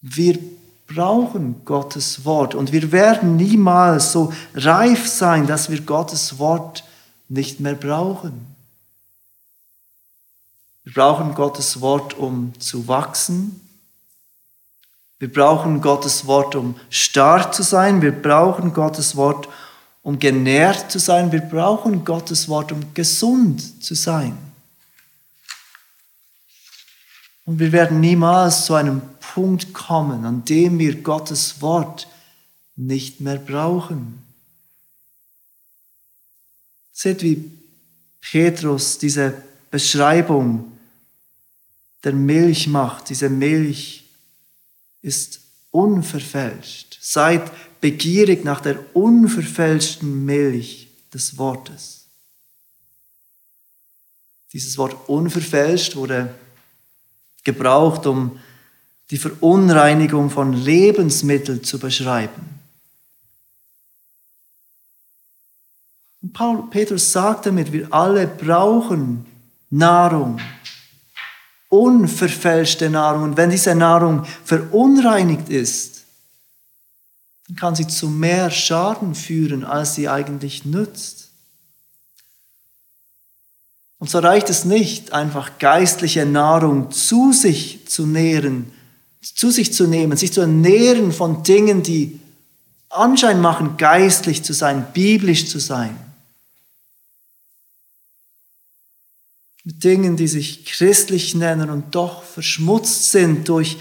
Wir 0.00 0.38
brauchen 0.86 1.66
Gottes 1.66 2.24
Wort 2.24 2.54
und 2.54 2.72
wir 2.72 2.92
werden 2.92 3.36
niemals 3.36 4.12
so 4.12 4.32
reif 4.54 5.06
sein, 5.06 5.46
dass 5.46 5.70
wir 5.70 5.82
Gottes 5.82 6.38
Wort 6.38 6.82
nicht 7.28 7.60
mehr 7.60 7.74
brauchen. 7.74 8.46
Wir 10.84 10.94
brauchen 10.94 11.34
Gottes 11.34 11.82
Wort, 11.82 12.14
um 12.16 12.58
zu 12.58 12.88
wachsen, 12.88 13.60
wir 15.22 15.32
brauchen 15.32 15.80
Gottes 15.80 16.26
Wort, 16.26 16.56
um 16.56 16.74
stark 16.90 17.54
zu 17.54 17.62
sein. 17.62 18.02
Wir 18.02 18.10
brauchen 18.10 18.74
Gottes 18.74 19.14
Wort, 19.14 19.46
um 19.46 19.52
genährt 20.18 20.90
zu 20.90 20.98
sein. 20.98 21.30
Wir 21.30 21.40
brauchen 21.40 22.04
Gottes 22.04 22.48
Wort, 22.48 22.72
um 22.72 22.94
gesund 22.94 23.84
zu 23.84 23.94
sein. 23.94 24.36
Und 27.44 27.58
wir 27.58 27.72
werden 27.72 28.00
niemals 28.00 28.66
zu 28.66 28.74
einem 28.74 29.02
Punkt 29.20 29.72
kommen, 29.72 30.24
an 30.24 30.44
dem 30.44 30.78
wir 30.78 31.02
Gottes 31.02 31.60
Wort 31.60 32.08
nicht 32.76 33.20
mehr 33.20 33.38
brauchen. 33.38 34.22
Seht, 36.92 37.22
wie 37.22 37.50
Petrus 38.20 38.98
diese 38.98 39.42
Beschreibung 39.70 40.72
der 42.04 42.12
Milch 42.12 42.66
macht, 42.66 43.08
diese 43.08 43.28
Milch 43.28 44.04
ist 45.00 45.40
unverfälscht. 45.70 46.98
Seid 47.00 47.42
begierig 47.82 48.44
nach 48.44 48.60
der 48.60 48.78
unverfälschten 48.96 50.24
Milch 50.24 50.88
des 51.12 51.36
Wortes. 51.36 52.06
Dieses 54.52 54.78
Wort 54.78 55.08
unverfälscht 55.08 55.96
wurde 55.96 56.32
gebraucht, 57.42 58.06
um 58.06 58.38
die 59.10 59.18
Verunreinigung 59.18 60.30
von 60.30 60.52
Lebensmitteln 60.52 61.64
zu 61.64 61.78
beschreiben. 61.78 62.60
Und 66.22 66.32
Paul, 66.32 66.70
Petrus 66.70 67.10
sagt 67.10 67.46
damit, 67.46 67.72
wir 67.72 67.92
alle 67.92 68.28
brauchen 68.28 69.26
Nahrung, 69.70 70.40
unverfälschte 71.68 72.88
Nahrung. 72.88 73.24
Und 73.24 73.36
wenn 73.36 73.50
diese 73.50 73.74
Nahrung 73.74 74.24
verunreinigt 74.44 75.48
ist, 75.48 76.01
dann 77.52 77.56
kann 77.56 77.74
sie 77.74 77.86
zu 77.86 78.08
mehr 78.08 78.50
Schaden 78.50 79.14
führen, 79.14 79.62
als 79.62 79.94
sie 79.94 80.08
eigentlich 80.08 80.64
nützt. 80.64 81.28
Und 83.98 84.08
so 84.08 84.20
reicht 84.20 84.48
es 84.48 84.64
nicht, 84.64 85.12
einfach 85.12 85.58
geistliche 85.58 86.24
Nahrung 86.24 86.90
zu 86.90 87.32
sich 87.32 87.86
zu 87.86 88.06
nähren, 88.06 88.72
zu 89.20 89.50
sich 89.50 89.72
zu 89.74 89.86
nehmen, 89.86 90.16
sich 90.16 90.32
zu 90.32 90.40
ernähren 90.40 91.12
von 91.12 91.42
Dingen, 91.42 91.82
die 91.82 92.18
Anschein 92.88 93.40
machen, 93.40 93.76
geistlich 93.76 94.42
zu 94.42 94.54
sein, 94.54 94.86
biblisch 94.94 95.46
zu 95.46 95.58
sein. 95.58 95.96
mit 99.64 99.84
Dingen, 99.84 100.16
die 100.16 100.26
sich 100.26 100.64
christlich 100.64 101.36
nennen 101.36 101.70
und 101.70 101.94
doch 101.94 102.24
verschmutzt 102.24 103.12
sind 103.12 103.48
durch 103.48 103.76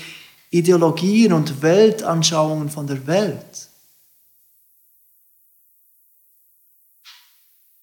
Ideologien 0.51 1.33
und 1.33 1.61
Weltanschauungen 1.61 2.69
von 2.69 2.85
der 2.85 3.07
Welt. 3.07 3.69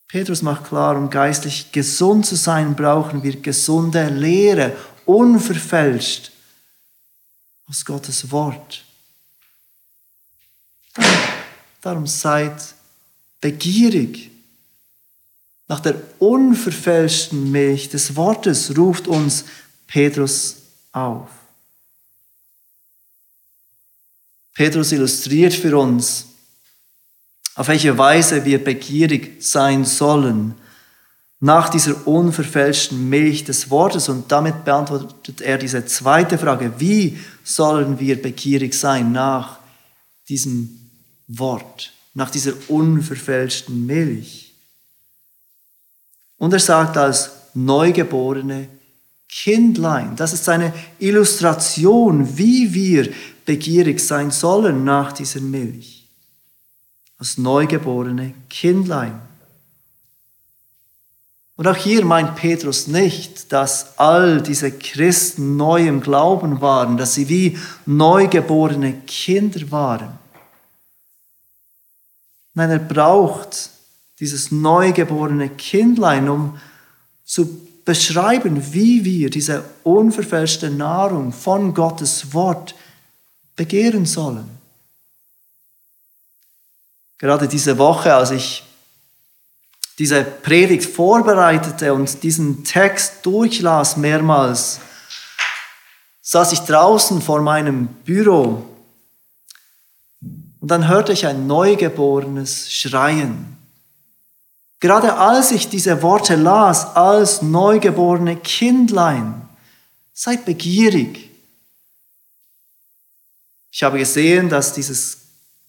Petrus 0.07 0.41
macht 0.41 0.65
klar, 0.65 0.97
um 0.97 1.11
geistlich 1.11 1.73
gesund 1.73 2.25
zu 2.25 2.37
sein, 2.37 2.77
brauchen 2.77 3.23
wir 3.23 3.41
gesunde 3.41 4.09
Lehre, 4.09 4.77
unverfälscht 5.05 6.31
aus 7.69 7.85
Gottes 7.85 8.31
Wort. 8.31 8.85
Darum 11.81 12.07
seid 12.07 12.75
begierig 13.41 14.31
nach 15.69 15.81
der 15.81 15.97
unverfälschten 16.19 17.53
Milch 17.53 17.91
des 17.91 18.17
Wortes 18.17 18.77
ruft 18.77 19.07
uns 19.07 19.45
Petrus 19.87 20.57
auf. 20.93 21.29
Petrus 24.59 24.91
illustriert 24.91 25.55
für 25.55 25.79
uns, 25.79 26.27
auf 27.55 27.69
welche 27.69 27.97
Weise 27.97 28.45
wir 28.45 28.63
begierig 28.65 29.41
sein 29.41 29.85
sollen 29.85 30.57
nach 31.39 31.69
dieser 31.69 32.09
unverfälschten 32.09 33.09
Milch 33.09 33.45
des 33.45 33.71
Wortes. 33.71 34.09
Und 34.09 34.33
damit 34.33 34.65
beantwortet 34.65 35.41
er 35.43 35.59
diese 35.59 35.87
zweite 35.87 36.39
Frage, 36.39 36.73
wie 36.79 37.21
sollen 37.45 38.01
wir 38.01 38.21
begierig 38.21 38.75
sein 38.75 39.13
nach 39.13 39.61
diesem 40.29 40.91
Wort, 41.29 41.93
nach 42.15 42.31
dieser 42.31 42.55
unverfälschten 42.67 43.87
Milch? 43.87 44.55
Und 46.37 46.53
er 46.53 46.59
sagt 46.59 46.97
als 46.97 47.31
neugeborene 47.55 48.67
Kindlein. 49.29 50.17
Das 50.17 50.33
ist 50.33 50.49
eine 50.49 50.73
Illustration, 50.99 52.37
wie 52.37 52.75
wir 52.75 53.13
begierig 53.49 53.99
sein 53.99 54.31
sollen 54.31 54.85
nach 54.85 55.11
dieser 55.11 55.41
Milch. 55.41 56.07
Als 57.17 57.39
neugeborene 57.39 58.35
Kindlein. 58.51 59.19
Und 61.57 61.67
auch 61.67 61.75
hier 61.75 62.05
meint 62.05 62.37
Petrus 62.37 62.89
nicht, 62.89 63.51
dass 63.51 63.99
all 63.99 64.43
diese 64.43 64.71
Christen 64.71 65.57
neu 65.57 65.89
im 65.89 66.03
Glauben 66.03 66.61
waren, 66.61 66.99
dass 66.99 67.15
sie 67.15 67.31
wie 67.31 67.59
neugeborene 67.87 69.01
Kinder 69.07 69.71
waren. 69.71 70.19
Nein, 72.53 72.71
er 72.71 72.79
braucht 72.79 73.71
dieses 74.21 74.53
neugeborene 74.53 75.49
Kindlein, 75.49 76.29
um 76.29 76.59
zu 77.25 77.67
beschreiben, 77.87 78.75
wie 78.75 79.07
wir 79.07 79.31
diese 79.31 79.65
unverfälschte 79.85 80.69
Nahrung 80.69 81.33
von 81.33 81.73
Gottes 81.73 82.35
Wort 82.35 82.75
begehren 83.59 84.07
sollen. 84.07 84.49
Gerade 87.19 87.47
diese 87.47 87.77
Woche, 87.77 88.15
als 88.15 88.31
ich 88.31 88.65
diese 89.99 90.23
Predigt 90.23 90.89
vorbereitete 90.89 91.93
und 91.93 92.23
diesen 92.23 92.65
Text 92.65 93.27
durchlas 93.27 93.97
mehrmals, 93.97 94.79
saß 96.23 96.53
ich 96.53 96.61
draußen 96.61 97.21
vor 97.21 97.43
meinem 97.43 97.89
Büro 98.05 98.65
Und 100.61 100.71
dann 100.71 100.87
hörte 100.87 101.13
ich 101.13 101.27
ein 101.27 101.47
Neugeborenes 101.47 102.73
schreien. 102.73 103.57
Gerade 104.81 105.15
als 105.15 105.51
ich 105.51 105.69
diese 105.69 106.03
Worte 106.03 106.37
las, 106.37 106.95
als 106.95 107.43
neugeborene 107.43 108.37
Kindlein, 108.37 109.49
seid 110.15 110.45
begierig. 110.45 111.28
Ich 113.79 113.85
habe 113.85 113.99
gesehen, 113.99 114.49
dass 114.49 114.73
dieses 114.73 115.19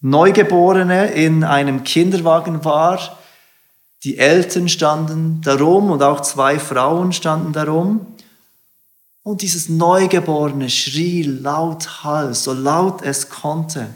Neugeborene 0.00 1.12
in 1.12 1.44
einem 1.44 1.84
Kinderwagen 1.84 2.64
war. 2.64 3.16
Die 4.02 4.18
Eltern 4.18 4.68
standen 4.68 5.40
darum 5.42 5.92
und 5.92 6.02
auch 6.02 6.20
zwei 6.20 6.58
Frauen 6.58 7.12
standen 7.12 7.52
darum. 7.52 8.04
Und 9.22 9.42
dieses 9.42 9.68
Neugeborene 9.68 10.70
schrie 10.70 11.22
laut 11.22 12.02
Hals, 12.02 12.42
so 12.42 12.52
laut 12.52 13.02
es 13.02 13.28
konnte. 13.28 13.86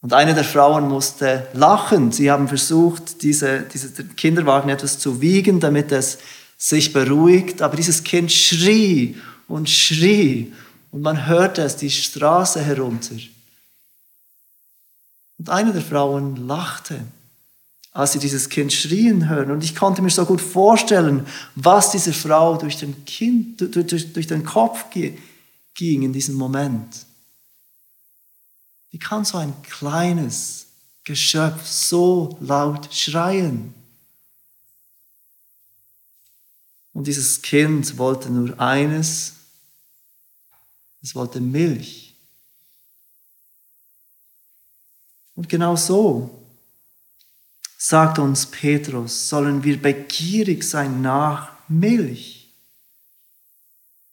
Und 0.00 0.12
eine 0.12 0.34
der 0.34 0.44
Frauen 0.44 0.86
musste 0.88 1.48
lachen. 1.54 2.12
Sie 2.12 2.30
haben 2.30 2.46
versucht, 2.46 3.24
diese, 3.24 3.62
diese 3.62 4.04
Kinderwagen 4.04 4.70
etwas 4.70 5.00
zu 5.00 5.20
wiegen, 5.20 5.58
damit 5.58 5.90
es 5.90 6.18
sich 6.56 6.92
beruhigt. 6.92 7.60
Aber 7.60 7.74
dieses 7.74 8.04
Kind 8.04 8.30
schrie 8.30 9.16
und 9.48 9.68
schrie. 9.68 10.52
Und 10.98 11.04
man 11.04 11.26
hörte 11.28 11.62
es 11.62 11.76
die 11.76 11.92
Straße 11.92 12.60
herunter. 12.60 13.14
Und 15.38 15.48
eine 15.48 15.72
der 15.72 15.80
Frauen 15.80 16.34
lachte, 16.48 17.06
als 17.92 18.14
sie 18.14 18.18
dieses 18.18 18.48
Kind 18.48 18.72
schrien 18.72 19.28
hören. 19.28 19.52
Und 19.52 19.62
ich 19.62 19.76
konnte 19.76 20.02
mir 20.02 20.10
so 20.10 20.26
gut 20.26 20.40
vorstellen, 20.40 21.24
was 21.54 21.92
dieser 21.92 22.12
Frau 22.12 22.56
durch 22.56 22.78
den, 22.78 23.04
kind, 23.04 23.60
durch, 23.76 24.12
durch 24.12 24.26
den 24.26 24.42
Kopf 24.42 24.86
ging 24.90 26.02
in 26.02 26.12
diesem 26.12 26.34
Moment. 26.34 27.06
Wie 28.90 28.98
kann 28.98 29.24
so 29.24 29.38
ein 29.38 29.54
kleines 29.62 30.66
Geschöpf 31.04 31.64
so 31.64 32.36
laut 32.40 32.92
schreien? 32.92 33.72
Und 36.92 37.06
dieses 37.06 37.40
Kind 37.40 37.98
wollte 37.98 38.30
nur 38.30 38.58
eines, 38.58 39.37
es 41.02 41.14
wollte 41.14 41.40
Milch. 41.40 42.14
Und 45.36 45.48
genau 45.48 45.76
so 45.76 46.44
sagt 47.78 48.18
uns 48.18 48.46
Petrus, 48.46 49.28
sollen 49.28 49.62
wir 49.62 49.80
begierig 49.80 50.64
sein 50.64 51.00
nach 51.00 51.52
Milch, 51.68 52.52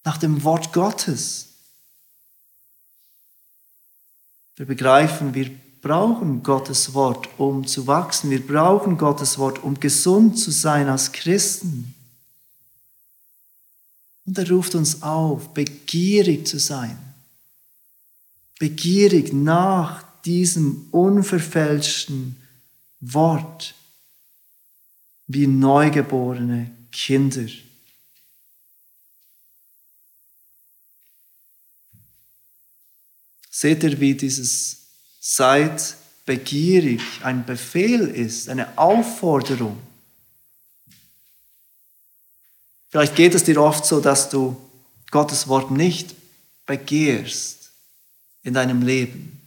nach 0.04 0.18
dem 0.18 0.44
Wort 0.44 0.72
Gottes. 0.72 1.50
Wir 4.56 4.68
begreifen, 4.68 5.34
wir 5.34 5.50
brauchen 5.82 6.44
Gottes 6.44 6.94
Wort, 6.94 7.28
um 7.40 7.66
zu 7.66 7.88
wachsen. 7.88 8.30
Wir 8.30 8.46
brauchen 8.46 8.98
Gottes 8.98 9.40
Wort, 9.40 9.64
um 9.64 9.80
gesund 9.80 10.38
zu 10.38 10.52
sein 10.52 10.88
als 10.88 11.12
Christen. 11.12 11.95
Und 14.26 14.38
er 14.38 14.50
ruft 14.50 14.76
uns 14.76 15.04
auf, 15.04 15.54
begierig 15.54 16.48
zu 16.48 16.60
sein. 16.60 16.98
Begierig 18.58 19.34
nach 19.34 20.04
diesem 20.24 20.88
unverfälschten 20.92 22.36
Wort, 23.00 23.76
wie 25.28 25.46
neugeborene 25.46 26.72
Kinder. 26.92 27.48
Seht 33.52 33.84
ihr, 33.84 34.00
wie 34.00 34.16
dieses 34.16 34.78
Seid 35.20 35.96
begierig 36.26 37.02
ein 37.24 37.46
Befehl 37.46 38.02
ist, 38.02 38.50
eine 38.50 38.78
Aufforderung? 38.78 39.78
Vielleicht 42.96 43.18
geht 43.18 43.36
es 43.36 43.44
dir 43.44 43.62
oft 43.62 43.86
so, 43.86 44.00
dass 44.00 44.30
du 44.30 44.56
Gottes 45.12 45.50
Wort 45.50 45.70
nicht 45.70 46.16
begehrst 46.66 47.72
in 48.42 48.54
deinem 48.54 48.84
Leben. 48.84 49.42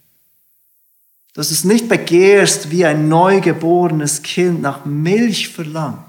Dass 1.33 1.49
du 1.49 1.55
es 1.55 1.65
nicht 1.65 1.89
begehrst, 1.89 2.71
wie 2.71 2.85
ein 2.85 3.09
neugeborenes 3.09 4.21
Kind 4.21 4.61
nach 4.61 4.85
Milch 4.85 5.49
verlangt. 5.49 6.05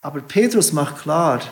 Aber 0.00 0.22
Petrus 0.22 0.72
macht 0.72 1.02
klar, 1.02 1.42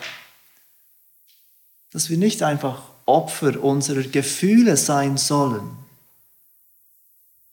dass 1.91 2.09
wir 2.09 2.17
nicht 2.17 2.41
einfach 2.41 2.81
Opfer 3.05 3.63
unserer 3.63 4.01
Gefühle 4.01 4.77
sein 4.77 5.17
sollen. 5.17 5.77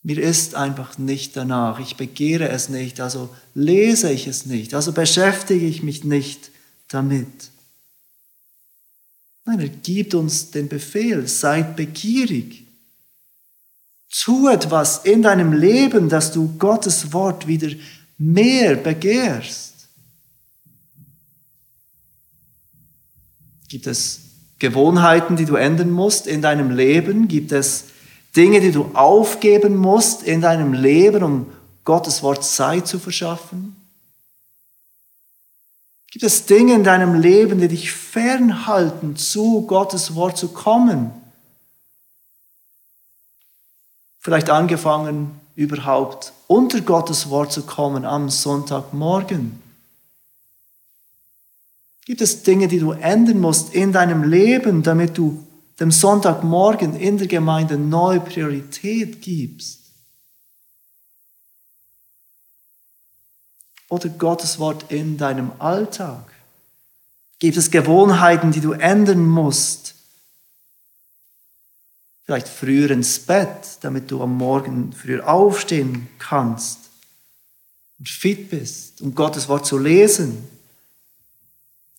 Mir 0.07 0.23
ist 0.23 0.55
einfach 0.55 0.99
nicht 0.99 1.37
danach, 1.37 1.81
ich 1.81 1.97
begehre 1.97 2.49
es 2.49 2.69
nicht, 2.69 3.01
also 3.01 3.29
lese 3.55 4.09
ich 4.13 4.29
es 4.29 4.47
nicht, 4.47 4.73
also 4.73 4.93
beschäftige 4.93 5.67
ich 5.67 5.83
mich 5.83 6.05
nicht 6.05 6.53
damit. 6.87 7.51
Nein, 9.45 9.59
er 9.59 9.69
gibt 9.69 10.15
uns 10.15 10.53
den 10.53 10.69
Befehl, 10.69 11.27
seid 11.27 11.75
begierig. 11.75 12.67
Tu 14.23 14.47
etwas 14.47 14.99
in 14.99 15.23
deinem 15.23 15.53
Leben, 15.53 16.09
dass 16.09 16.31
du 16.31 16.57
Gottes 16.57 17.13
Wort 17.13 17.49
wieder 17.49 17.71
mehr 18.17 18.77
begehrst. 18.77 19.89
Gibt 23.67 23.89
es 23.89 24.21
Gewohnheiten, 24.61 25.35
die 25.35 25.47
du 25.47 25.57
ändern 25.57 25.91
musst 25.91 26.29
in 26.29 26.43
deinem 26.43 26.71
Leben? 26.71 27.27
Gibt 27.27 27.51
es 27.51 27.87
Dinge, 28.37 28.61
die 28.61 28.73
du 28.73 28.91
aufgeben 28.95 29.77
musst 29.77 30.23
in 30.23 30.41
deinem 30.41 30.75
Leben, 30.75 31.23
um 31.23 31.53
Gottes 31.85 32.23
Wort 32.23 32.45
Zeit 32.45 32.87
zu 32.87 32.99
verschaffen? 32.99 33.77
Gibt 36.11 36.25
es 36.25 36.47
Dinge 36.47 36.75
in 36.75 36.85
deinem 36.85 37.21
Leben, 37.21 37.61
die 37.61 37.69
dich 37.69 37.93
fernhalten, 37.93 39.17
zu 39.17 39.67
Gottes 39.67 40.15
Wort 40.15 40.37
zu 40.37 40.49
kommen? 40.49 41.11
Vielleicht 44.19 44.51
angefangen, 44.51 45.41
überhaupt 45.55 46.33
unter 46.47 46.81
Gottes 46.81 47.31
Wort 47.31 47.53
zu 47.53 47.63
kommen 47.63 48.05
am 48.05 48.29
Sonntagmorgen. 48.29 49.63
Gibt 52.05 52.21
es 52.21 52.43
Dinge, 52.43 52.69
die 52.69 52.79
du 52.79 52.93
ändern 52.93 53.41
musst 53.41 53.75
in 53.75 53.93
deinem 53.93 54.23
Leben, 54.23 54.83
damit 54.83 55.17
du 55.19 55.46
dem 55.79 55.91
Sonntagmorgen 55.91 56.97
in 56.97 57.19
der 57.19 57.27
Gemeinde 57.27 57.77
neue 57.77 58.21
Priorität 58.21 59.21
gibst? 59.21 59.81
Oder 63.89 64.09
Gottes 64.09 64.59
Wort 64.59 64.91
in 64.91 65.17
deinem 65.17 65.53
Alltag? 65.59 66.33
Gibt 67.39 67.57
es 67.57 67.71
Gewohnheiten, 67.71 68.51
die 68.51 68.61
du 68.61 68.73
ändern 68.73 69.25
musst? 69.27 69.95
Vielleicht 72.25 72.49
früher 72.49 72.91
ins 72.91 73.21
Bett, 73.21 73.79
damit 73.83 74.11
du 74.11 74.21
am 74.21 74.37
Morgen 74.37 74.93
früher 74.93 75.29
aufstehen 75.29 76.09
kannst 76.19 76.81
und 77.99 78.09
fit 78.09 78.51
bist, 78.51 79.01
um 79.01 79.15
Gottes 79.15 79.49
Wort 79.49 79.67
zu 79.67 79.79
lesen. 79.79 80.49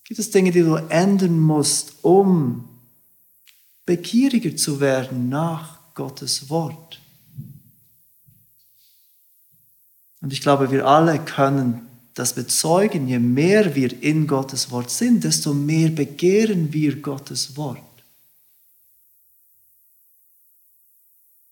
Gibt 0.03 0.19
es 0.19 0.31
Dinge, 0.31 0.51
die 0.51 0.63
du 0.63 0.75
ändern 0.75 1.39
musst, 1.39 1.95
um 2.01 2.67
begieriger 3.87 4.55
zu 4.55 4.79
werden 4.79 5.29
nach 5.29 5.79
Gottes 5.95 6.51
Wort? 6.51 7.01
Und 10.21 10.31
ich 10.31 10.41
glaube, 10.41 10.69
wir 10.69 10.85
alle 10.85 11.17
können 11.17 11.87
das 12.13 12.33
bezeugen, 12.33 13.07
je 13.07 13.19
mehr 13.19 13.75
wir 13.75 14.03
in 14.03 14.27
Gottes 14.27 14.71
Wort 14.71 14.89
sind, 14.89 15.23
desto 15.23 15.53
mehr 15.53 15.89
begehren 15.89 16.73
wir 16.73 16.99
Gottes 17.01 17.55
Wort. 17.55 17.81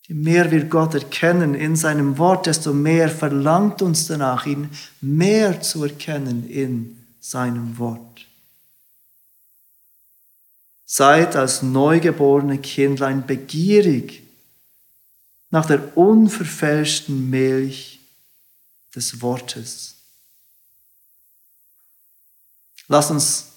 Je 0.07 0.15
mehr 0.15 0.51
wir 0.51 0.65
Gott 0.65 0.93
erkennen 0.93 1.55
in 1.55 1.75
seinem 1.75 2.17
Wort, 2.17 2.47
desto 2.47 2.73
mehr 2.73 3.09
verlangt 3.09 3.81
uns 3.81 4.07
danach, 4.07 4.45
ihn 4.45 4.69
mehr 5.01 5.61
zu 5.61 5.83
erkennen 5.83 6.47
in 6.47 6.97
seinem 7.19 7.77
Wort. 7.77 8.24
Seid 10.85 11.35
als 11.35 11.61
neugeborene 11.61 12.59
Kindlein 12.59 13.25
begierig 13.25 14.21
nach 15.49 15.65
der 15.65 15.97
unverfälschten 15.97 17.29
Milch 17.29 17.99
des 18.95 19.21
Wortes. 19.21 19.95
Lass 22.87 23.09
uns 23.09 23.51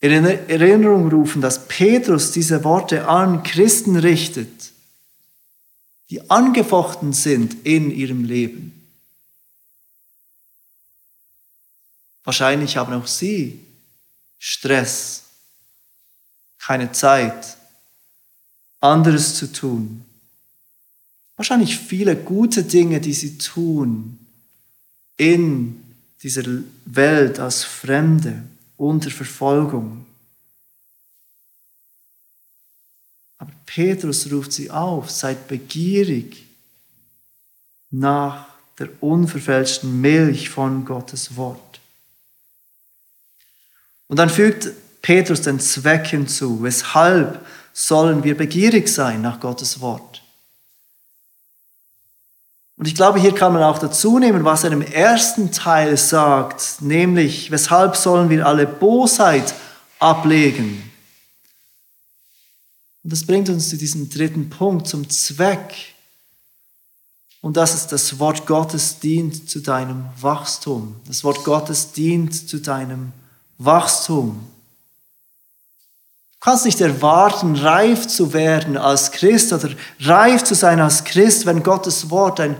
in 0.00 0.24
Erinnerung 0.24 1.08
rufen, 1.08 1.42
dass 1.42 1.66
Petrus 1.66 2.30
diese 2.30 2.62
Worte 2.62 3.08
an 3.08 3.42
Christen 3.42 3.96
richtet, 3.96 4.72
die 6.10 6.30
angefochten 6.30 7.12
sind 7.12 7.66
in 7.66 7.90
ihrem 7.90 8.24
Leben. 8.24 8.74
Wahrscheinlich 12.22 12.76
haben 12.76 12.92
auch 12.92 13.06
sie 13.06 13.60
Stress 14.38 15.24
keine 16.68 16.92
Zeit, 16.92 17.56
anderes 18.80 19.36
zu 19.36 19.50
tun. 19.50 20.04
Wahrscheinlich 21.34 21.78
viele 21.78 22.14
gute 22.14 22.62
Dinge, 22.62 23.00
die 23.00 23.14
sie 23.14 23.38
tun 23.38 24.18
in 25.16 25.82
dieser 26.22 26.42
Welt 26.84 27.38
als 27.38 27.64
Fremde 27.64 28.42
unter 28.76 29.10
Verfolgung. 29.10 30.04
Aber 33.38 33.52
Petrus 33.64 34.30
ruft 34.30 34.52
sie 34.52 34.70
auf, 34.70 35.10
seid 35.10 35.48
begierig 35.48 36.44
nach 37.90 38.46
der 38.78 38.90
unverfälschten 39.02 40.02
Milch 40.02 40.50
von 40.50 40.84
Gottes 40.84 41.34
Wort. 41.34 41.80
Und 44.06 44.18
dann 44.18 44.28
fügt 44.28 44.68
Petrus 45.02 45.42
den 45.42 45.60
Zweck 45.60 46.06
hinzu, 46.06 46.62
weshalb 46.62 47.44
sollen 47.72 48.24
wir 48.24 48.36
begierig 48.36 48.88
sein 48.88 49.22
nach 49.22 49.40
Gottes 49.40 49.80
Wort. 49.80 50.22
Und 52.76 52.86
ich 52.86 52.94
glaube, 52.94 53.18
hier 53.18 53.34
kann 53.34 53.52
man 53.52 53.64
auch 53.64 53.78
dazu 53.78 54.18
nehmen, 54.18 54.44
was 54.44 54.62
er 54.62 54.70
im 54.70 54.82
ersten 54.82 55.50
Teil 55.50 55.96
sagt, 55.96 56.80
nämlich, 56.80 57.50
weshalb 57.50 57.96
sollen 57.96 58.30
wir 58.30 58.46
alle 58.46 58.66
Bosheit 58.66 59.52
ablegen. 59.98 60.88
Und 63.02 63.12
das 63.12 63.26
bringt 63.26 63.48
uns 63.48 63.68
zu 63.68 63.76
diesem 63.76 64.10
dritten 64.10 64.48
Punkt, 64.48 64.86
zum 64.86 65.08
Zweck. 65.10 65.94
Und 67.40 67.56
das 67.56 67.74
ist, 67.74 67.88
das 67.88 68.18
Wort 68.20 68.46
Gottes 68.46 69.00
dient 69.00 69.50
zu 69.50 69.60
deinem 69.60 70.06
Wachstum. 70.20 70.96
Das 71.06 71.24
Wort 71.24 71.44
Gottes 71.44 71.92
dient 71.92 72.48
zu 72.48 72.58
deinem 72.60 73.12
Wachstum. 73.58 74.46
Du 76.40 76.44
kannst 76.50 76.66
nicht 76.66 76.80
erwarten, 76.80 77.56
reif 77.56 78.06
zu 78.06 78.32
werden 78.32 78.76
als 78.76 79.10
Christ 79.10 79.52
oder 79.52 79.70
reif 80.00 80.44
zu 80.44 80.54
sein 80.54 80.80
als 80.80 81.02
Christ, 81.02 81.46
wenn 81.46 81.64
Gottes 81.64 82.10
Wort 82.10 82.38
einen 82.38 82.56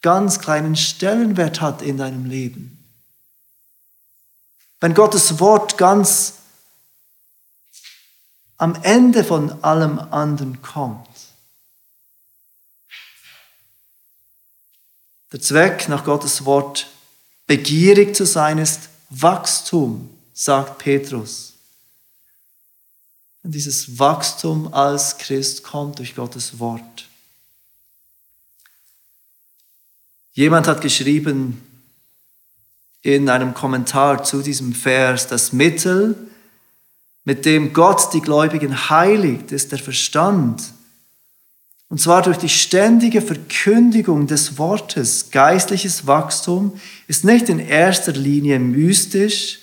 ganz 0.00 0.38
kleinen 0.38 0.74
Stellenwert 0.74 1.60
hat 1.60 1.82
in 1.82 1.98
deinem 1.98 2.24
Leben. 2.24 2.78
Wenn 4.80 4.94
Gottes 4.94 5.38
Wort 5.38 5.76
ganz 5.76 6.34
am 8.56 8.74
Ende 8.82 9.22
von 9.24 9.62
allem 9.62 9.98
anderen 9.98 10.62
kommt. 10.62 11.08
Der 15.32 15.40
Zweck 15.40 15.88
nach 15.88 16.04
Gottes 16.04 16.44
Wort 16.44 16.86
begierig 17.46 18.16
zu 18.16 18.26
sein 18.26 18.58
ist 18.58 18.88
Wachstum, 19.10 20.10
sagt 20.34 20.78
Petrus. 20.78 21.49
Und 23.42 23.52
dieses 23.52 23.98
Wachstum 23.98 24.72
als 24.72 25.18
Christ 25.18 25.62
kommt 25.62 25.98
durch 25.98 26.14
Gottes 26.14 26.58
Wort. 26.58 27.08
Jemand 30.32 30.66
hat 30.68 30.80
geschrieben 30.80 31.62
in 33.02 33.28
einem 33.28 33.54
Kommentar 33.54 34.24
zu 34.24 34.42
diesem 34.42 34.74
Vers, 34.74 35.26
das 35.26 35.52
Mittel, 35.52 36.16
mit 37.24 37.44
dem 37.44 37.72
Gott 37.72 38.12
die 38.12 38.20
Gläubigen 38.20 38.90
heiligt, 38.90 39.52
ist 39.52 39.72
der 39.72 39.78
Verstand. 39.78 40.72
Und 41.88 42.00
zwar 42.00 42.22
durch 42.22 42.38
die 42.38 42.48
ständige 42.48 43.20
Verkündigung 43.20 44.26
des 44.26 44.58
Wortes. 44.58 45.30
Geistliches 45.30 46.06
Wachstum 46.06 46.78
ist 47.08 47.24
nicht 47.24 47.48
in 47.48 47.58
erster 47.58 48.12
Linie 48.12 48.58
mystisch, 48.58 49.58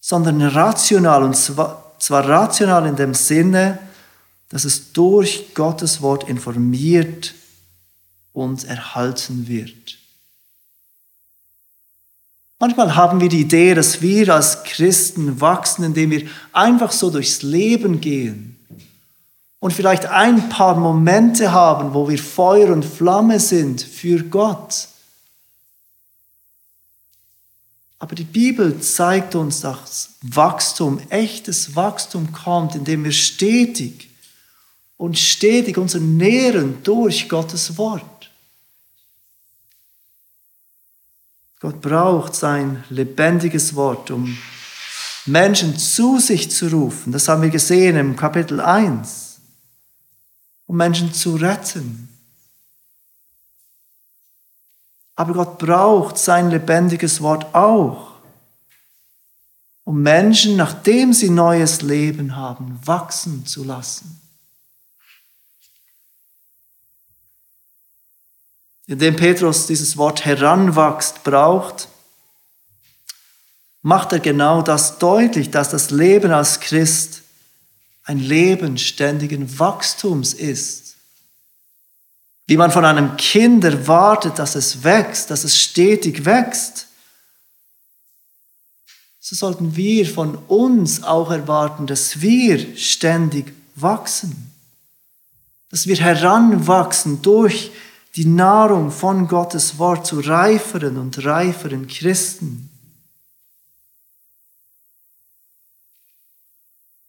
sondern 0.00 0.40
rational 0.40 1.22
und 1.22 1.36
zwar 1.36 1.85
zwar 1.98 2.28
rational 2.28 2.86
in 2.86 2.96
dem 2.96 3.14
Sinne, 3.14 3.78
dass 4.48 4.64
es 4.64 4.92
durch 4.92 5.54
Gottes 5.54 6.02
Wort 6.02 6.28
informiert 6.28 7.34
und 8.32 8.64
erhalten 8.64 9.48
wird. 9.48 9.98
Manchmal 12.58 12.96
haben 12.96 13.20
wir 13.20 13.28
die 13.28 13.40
Idee, 13.40 13.74
dass 13.74 14.00
wir 14.00 14.34
als 14.34 14.62
Christen 14.64 15.40
wachsen, 15.40 15.84
indem 15.84 16.10
wir 16.10 16.28
einfach 16.52 16.90
so 16.90 17.10
durchs 17.10 17.42
Leben 17.42 18.00
gehen 18.00 18.56
und 19.58 19.72
vielleicht 19.72 20.06
ein 20.06 20.48
paar 20.48 20.76
Momente 20.76 21.52
haben, 21.52 21.92
wo 21.92 22.08
wir 22.08 22.18
Feuer 22.18 22.70
und 22.72 22.84
Flamme 22.84 23.40
sind 23.40 23.82
für 23.82 24.22
Gott. 24.22 24.88
Aber 27.98 28.14
die 28.14 28.24
Bibel 28.24 28.78
zeigt 28.80 29.34
uns, 29.34 29.60
dass 29.60 30.10
Wachstum, 30.22 31.00
echtes 31.08 31.74
Wachstum 31.74 32.32
kommt, 32.32 32.74
indem 32.74 33.04
wir 33.04 33.12
stetig 33.12 34.10
und 34.96 35.18
stetig 35.18 35.78
uns 35.78 35.94
nähren 35.94 36.82
durch 36.82 37.28
Gottes 37.28 37.78
Wort. 37.78 38.30
Gott 41.60 41.80
braucht 41.80 42.34
sein 42.34 42.84
lebendiges 42.90 43.74
Wort, 43.74 44.10
um 44.10 44.36
Menschen 45.24 45.76
zu 45.78 46.18
sich 46.18 46.50
zu 46.50 46.68
rufen. 46.68 47.12
Das 47.12 47.28
haben 47.28 47.42
wir 47.42 47.50
gesehen 47.50 47.96
im 47.96 48.14
Kapitel 48.14 48.60
1. 48.60 49.40
Um 50.66 50.76
Menschen 50.76 51.12
zu 51.14 51.36
retten. 51.36 52.15
Aber 55.16 55.32
Gott 55.32 55.58
braucht 55.58 56.18
sein 56.18 56.50
lebendiges 56.50 57.22
Wort 57.22 57.54
auch, 57.54 58.12
um 59.84 60.02
Menschen, 60.02 60.56
nachdem 60.56 61.12
sie 61.12 61.30
neues 61.30 61.80
Leben 61.80 62.36
haben, 62.36 62.78
wachsen 62.84 63.46
zu 63.46 63.64
lassen. 63.64 64.20
Indem 68.86 69.16
Petrus 69.16 69.66
dieses 69.66 69.96
Wort 69.96 70.24
heranwachst 70.24 71.24
braucht, 71.24 71.88
macht 73.82 74.12
er 74.12 74.20
genau 74.20 74.62
das 74.62 74.98
deutlich, 74.98 75.50
dass 75.50 75.70
das 75.70 75.90
Leben 75.90 76.30
als 76.30 76.60
Christ 76.60 77.22
ein 78.04 78.18
Leben 78.18 78.78
ständigen 78.78 79.58
Wachstums 79.58 80.34
ist. 80.34 80.95
Wie 82.46 82.56
man 82.56 82.70
von 82.70 82.84
einem 82.84 83.16
Kind 83.16 83.64
erwartet, 83.64 84.38
dass 84.38 84.54
es 84.54 84.84
wächst, 84.84 85.30
dass 85.30 85.42
es 85.42 85.60
stetig 85.60 86.24
wächst. 86.24 86.86
So 89.18 89.34
sollten 89.34 89.74
wir 89.74 90.06
von 90.06 90.36
uns 90.46 91.02
auch 91.02 91.32
erwarten, 91.32 91.88
dass 91.88 92.20
wir 92.20 92.76
ständig 92.76 93.52
wachsen. 93.74 94.52
Dass 95.70 95.88
wir 95.88 95.96
heranwachsen 95.96 97.22
durch 97.22 97.72
die 98.14 98.24
Nahrung 98.24 98.92
von 98.92 99.26
Gottes 99.26 99.78
Wort 99.78 100.06
zu 100.06 100.20
reiferen 100.20 100.96
und 100.96 101.24
reiferen 101.24 101.88
Christen. 101.88 102.70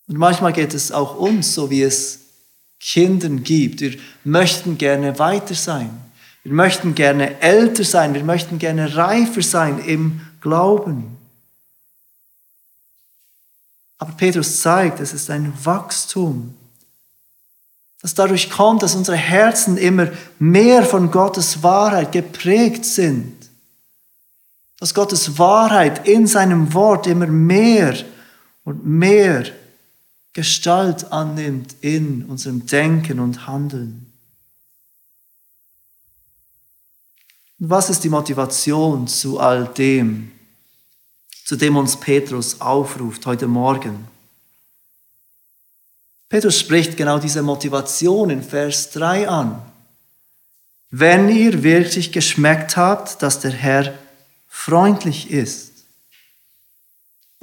Und 0.07 0.17
manchmal 0.17 0.53
geht 0.53 0.73
es 0.73 0.91
auch 0.91 1.15
uns, 1.15 1.53
so 1.53 1.69
wie 1.69 1.83
es 1.83 2.26
Kindern 2.79 3.43
gibt. 3.43 3.81
Wir 3.81 3.97
möchten 4.23 4.77
gerne 4.77 5.19
weiter 5.19 5.55
sein. 5.55 5.89
Wir 6.43 6.53
möchten 6.53 6.95
gerne 6.95 7.41
älter 7.41 7.83
sein. 7.83 8.13
Wir 8.13 8.23
möchten 8.23 8.59
gerne 8.59 8.95
reifer 8.95 9.41
sein 9.41 9.79
im 9.79 10.21
Glauben. 10.41 11.17
Aber 13.97 14.11
Petrus 14.13 14.61
zeigt, 14.61 14.99
es 14.99 15.13
ist 15.13 15.29
ein 15.29 15.53
Wachstum, 15.63 16.53
das 18.01 18.13
dadurch 18.13 18.49
kommt, 18.49 18.83
dass 18.83 18.95
unsere 18.95 19.17
Herzen 19.17 19.75
immer 19.75 20.09
mehr 20.39 20.83
von 20.83 21.09
Gottes 21.09 21.63
Wahrheit 21.63 22.11
geprägt 22.11 22.85
sind. 22.85 23.35
Dass 24.79 24.93
Gottes 24.93 25.39
Wahrheit 25.39 26.07
in 26.07 26.27
seinem 26.27 26.73
Wort 26.73 27.07
immer 27.07 27.25
mehr 27.25 27.95
und 28.63 28.85
mehr 28.85 29.45
Gestalt 30.37 31.11
annimmt 31.11 31.77
in 31.81 32.23
unserem 32.25 32.67
Denken 32.67 33.19
und 33.19 33.47
Handeln. 33.47 34.13
Und 37.59 37.71
was 37.71 37.89
ist 37.89 38.03
die 38.03 38.09
Motivation 38.09 39.07
zu 39.07 39.39
all 39.39 39.65
dem, 39.65 40.31
zu 41.43 41.55
dem 41.55 41.75
uns 41.75 41.99
Petrus 41.99 42.61
aufruft 42.61 43.25
heute 43.25 43.47
Morgen? 43.47 44.07
Petrus 46.29 46.59
spricht 46.59 46.97
genau 46.97 47.17
diese 47.17 47.41
Motivation 47.41 48.29
in 48.29 48.43
Vers 48.43 48.91
3 48.91 49.27
an. 49.27 49.59
Wenn 50.91 51.29
ihr 51.29 51.63
wirklich 51.63 52.11
geschmeckt 52.11 52.77
habt, 52.77 53.23
dass 53.23 53.39
der 53.39 53.53
Herr 53.53 53.97
freundlich 54.47 55.31
ist. 55.31 55.66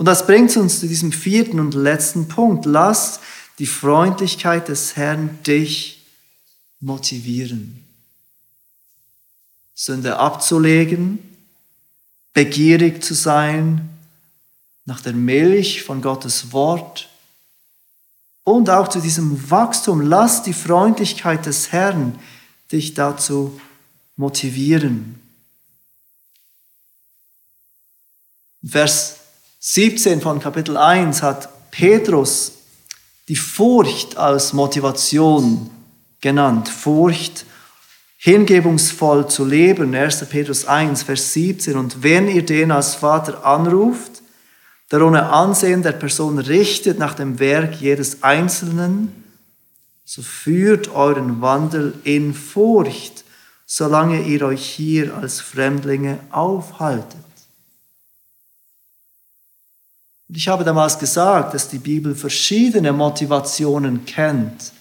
Und 0.05 0.09
das 0.09 0.27
bringt 0.27 0.55
uns 0.59 0.81
zu 0.81 0.87
diesem 0.87 1.13
vierten 1.13 1.59
und 1.59 1.73
letzten 1.73 2.29
Punkt. 2.29 2.67
Lass 2.67 3.21
die 3.59 3.65
Freundlichkeit 3.65 4.69
des 4.69 4.97
Herrn 4.97 5.43
dich 5.45 6.05
motivieren. 6.79 7.83
Sünde 9.75 10.19
abzulegen, 10.19 11.21
begierig 12.35 13.03
zu 13.03 13.15
sein 13.15 13.89
nach 14.85 15.01
der 15.01 15.15
Milch 15.15 15.83
von 15.83 16.03
Gottes 16.03 16.53
Wort 16.53 17.09
und 18.43 18.69
auch 18.69 18.89
zu 18.89 19.01
diesem 19.01 19.51
Wachstum. 19.51 20.03
Lass 20.03 20.43
die 20.43 20.53
Freundlichkeit 20.53 21.47
des 21.47 21.73
Herrn 21.73 22.19
dich 22.71 22.93
dazu 22.93 23.59
motivieren. 24.17 25.19
Vers 28.63 29.24
17 29.67 30.21
von 30.21 30.41
Kapitel 30.41 30.77
1 30.77 31.23
hat 31.23 31.49
Petrus 31.71 32.53
die 33.29 33.37
Furcht 33.37 34.19
als 34.19 34.53
Motivation 34.53 35.71
genannt. 36.21 36.69
Furcht, 36.69 37.47
hingebungsvoll 38.19 39.27
zu 39.27 39.47
leben. 39.47 39.95
1. 39.95 40.27
Petrus 40.29 40.67
1, 40.67 41.05
Vers 41.05 41.33
17. 41.33 41.79
Und 41.79 42.03
wenn 42.03 42.29
ihr 42.29 42.45
den 42.45 42.73
als 42.73 42.95
Vater 42.95 43.47
anruft, 43.47 44.21
der 44.91 45.01
ohne 45.01 45.31
Ansehen 45.31 45.83
der 45.83 45.93
Person 45.93 46.39
richtet 46.39 46.99
nach 46.99 47.15
dem 47.15 47.39
Werk 47.39 47.77
jedes 47.77 48.23
Einzelnen, 48.23 49.25
so 50.05 50.21
führt 50.21 50.89
euren 50.89 51.41
Wandel 51.41 51.95
in 52.05 52.35
Furcht, 52.35 53.25
solange 53.65 54.25
ihr 54.25 54.43
euch 54.43 54.67
hier 54.67 55.17
als 55.17 55.41
Fremdlinge 55.41 56.19
aufhaltet. 56.31 57.24
Und 60.35 60.39
ich 60.39 60.49
habe 60.49 60.65
damals 60.65 60.99
gesagt, 60.99 61.55
dass 61.55 61.69
die 61.69 61.79
Bibel 61.79 62.13
verschiedene 62.13 62.93
Motivationen 62.93 64.05
kennt, 64.05 64.73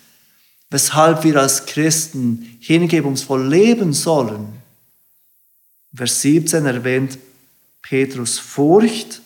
weshalb 0.72 1.24
wir 1.24 1.40
als 1.40 1.68
Christen 1.68 2.58
hingebungsvoll 2.60 3.50
leben 3.50 3.94
sollen. 3.94 4.48
Vers 5.94 6.22
17 6.22 6.66
erwähnt 6.66 7.20
Petrus 7.84 8.40
Furcht. 8.40 9.22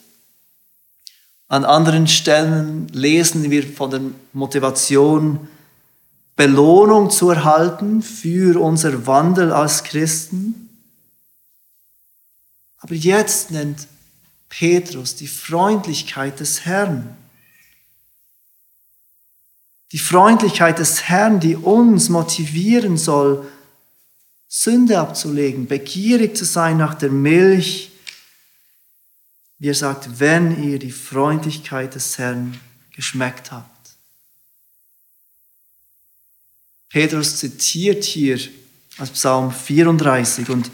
An 1.48 1.64
anderen 1.64 2.10
Stellen 2.10 2.90
lesen 2.90 3.50
wir 3.50 3.66
von 3.66 3.90
der 3.90 4.02
Motivation, 4.34 5.48
Belohnung 6.36 7.10
zu 7.10 7.30
erhalten 7.30 8.02
für 8.02 8.62
unser 8.62 9.08
Wandel 9.08 9.54
als 9.54 9.86
Christen. 9.86 10.78
Aber 12.80 12.96
jetzt 12.96 13.52
nennt 13.52 13.88
Petrus 14.50 15.16
die 15.16 15.28
Freundlichkeit 15.28 16.40
des 16.40 16.66
Herrn. 16.66 17.16
Die 19.92 20.00
Freundlichkeit 20.00 20.80
des 20.80 21.04
Herrn, 21.04 21.40
die 21.40 21.56
uns 21.56 22.10
motivieren 22.10 22.98
soll, 22.98 23.50
Sünde 24.50 25.00
abzulegen, 25.00 25.68
begierig 25.68 26.38
zu 26.38 26.46
sein 26.46 26.78
nach 26.78 26.96
der 26.96 27.10
Milch. 27.12 27.92
Wie 29.60 29.70
er 29.70 29.76
sagt, 29.76 30.20
wenn 30.20 30.64
ihr 30.64 30.80
die 30.80 30.92
Freundlichkeit 30.92 31.96
des 31.96 32.18
Herrn 32.18 32.60
geschmeckt 32.92 33.52
habt. 33.52 33.78
Petrus 36.90 37.38
zitiert 37.38 38.04
hier 38.04 38.40
aus 38.98 39.12
Psalm 39.12 39.52
34 39.52 40.50
und 40.50 40.72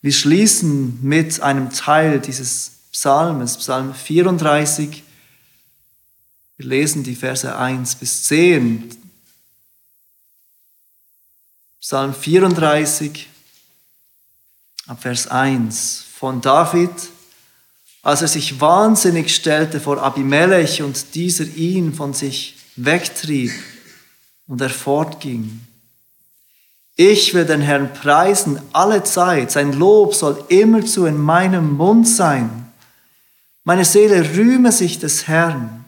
wir 0.00 0.12
schließen 0.12 0.98
mit 1.02 1.40
einem 1.40 1.70
Teil 1.70 2.18
dieses 2.20 2.71
Psalmes, 2.92 3.56
Psalm 3.56 3.94
34. 3.94 5.02
Wir 6.58 6.66
lesen 6.66 7.02
die 7.02 7.14
Verse 7.14 7.56
1 7.56 7.94
bis 7.96 8.24
10. 8.24 8.94
Psalm 11.80 12.14
34, 12.14 13.28
ab 14.86 15.02
Vers 15.02 15.26
1 15.26 16.04
von 16.16 16.40
David, 16.40 16.90
als 18.02 18.22
er 18.22 18.28
sich 18.28 18.60
wahnsinnig 18.60 19.34
stellte 19.34 19.80
vor 19.80 20.00
Abimelech 20.00 20.82
und 20.82 21.14
dieser 21.14 21.44
ihn 21.44 21.94
von 21.94 22.12
sich 22.14 22.56
wegtrieb 22.76 23.52
und 24.46 24.60
er 24.60 24.70
fortging. 24.70 25.60
Ich 26.94 27.32
will 27.32 27.46
den 27.46 27.62
Herrn 27.62 27.92
preisen 27.94 28.60
alle 28.72 29.02
Zeit, 29.02 29.50
sein 29.50 29.72
Lob 29.72 30.14
soll 30.14 30.44
immerzu 30.48 31.06
in 31.06 31.16
meinem 31.16 31.72
Mund 31.72 32.06
sein. 32.06 32.61
Meine 33.64 33.84
Seele 33.84 34.36
rühme 34.36 34.72
sich 34.72 34.98
des 34.98 35.28
Herrn. 35.28 35.84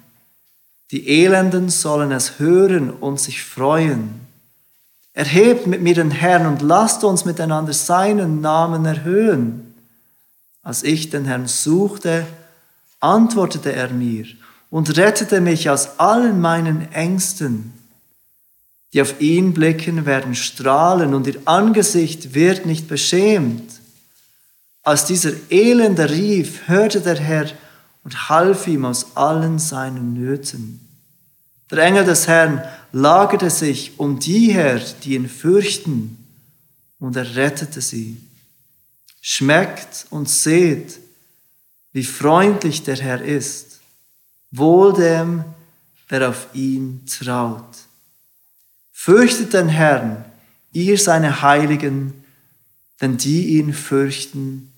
Die 0.92 1.08
Elenden 1.08 1.70
sollen 1.70 2.12
es 2.12 2.38
hören 2.38 2.90
und 2.90 3.18
sich 3.18 3.42
freuen. 3.42 4.20
Erhebt 5.12 5.66
mit 5.66 5.82
mir 5.82 5.94
den 5.94 6.12
Herrn 6.12 6.46
und 6.46 6.62
lasst 6.62 7.02
uns 7.02 7.24
miteinander 7.24 7.72
seinen 7.72 8.40
Namen 8.40 8.84
erhöhen. 8.84 9.74
Als 10.62 10.82
ich 10.84 11.10
den 11.10 11.24
Herrn 11.24 11.48
suchte, 11.48 12.26
antwortete 13.00 13.72
er 13.72 13.90
mir 13.90 14.26
und 14.70 14.96
rettete 14.96 15.40
mich 15.40 15.68
aus 15.68 15.98
allen 15.98 16.40
meinen 16.40 16.92
Ängsten. 16.92 17.72
Die 18.92 19.02
auf 19.02 19.20
ihn 19.20 19.52
blicken, 19.52 20.06
werden 20.06 20.36
strahlen 20.36 21.12
und 21.12 21.26
ihr 21.26 21.40
Angesicht 21.44 22.34
wird 22.34 22.66
nicht 22.66 22.86
beschämt. 22.86 23.80
Als 24.84 25.06
dieser 25.06 25.32
Elende 25.50 26.08
rief, 26.10 26.68
hörte 26.68 27.00
der 27.00 27.16
Herr 27.16 27.46
und 28.04 28.28
half 28.28 28.66
ihm 28.68 28.84
aus 28.84 29.16
allen 29.16 29.58
seinen 29.58 30.12
Nöten. 30.14 30.80
Der 31.70 31.78
Engel 31.78 32.04
des 32.04 32.28
Herrn 32.28 32.62
lagerte 32.92 33.50
sich 33.50 33.98
um 33.98 34.20
die 34.20 34.52
her, 34.52 34.80
die 35.02 35.14
ihn 35.14 35.28
fürchten, 35.28 36.18
und 37.00 37.16
er 37.16 37.34
rettete 37.34 37.80
sie. 37.80 38.18
Schmeckt 39.20 40.06
und 40.10 40.28
seht, 40.28 41.00
wie 41.92 42.04
freundlich 42.04 42.82
der 42.82 42.96
Herr 42.96 43.22
ist, 43.22 43.80
wohl 44.50 44.92
dem, 44.92 45.44
der 46.10 46.28
auf 46.28 46.48
ihn 46.52 47.04
traut. 47.06 47.76
Fürchtet 48.92 49.54
den 49.54 49.68
Herrn, 49.68 50.24
ihr 50.72 50.98
seine 50.98 51.42
Heiligen, 51.42 52.12
denn 53.00 53.16
die 53.16 53.58
ihn 53.58 53.72
fürchten, 53.72 54.72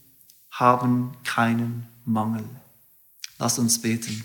haben 0.50 1.12
keinen 1.24 1.86
Mangel. 2.04 2.44
Lass 3.38 3.58
uns 3.58 3.80
beten. 3.80 4.24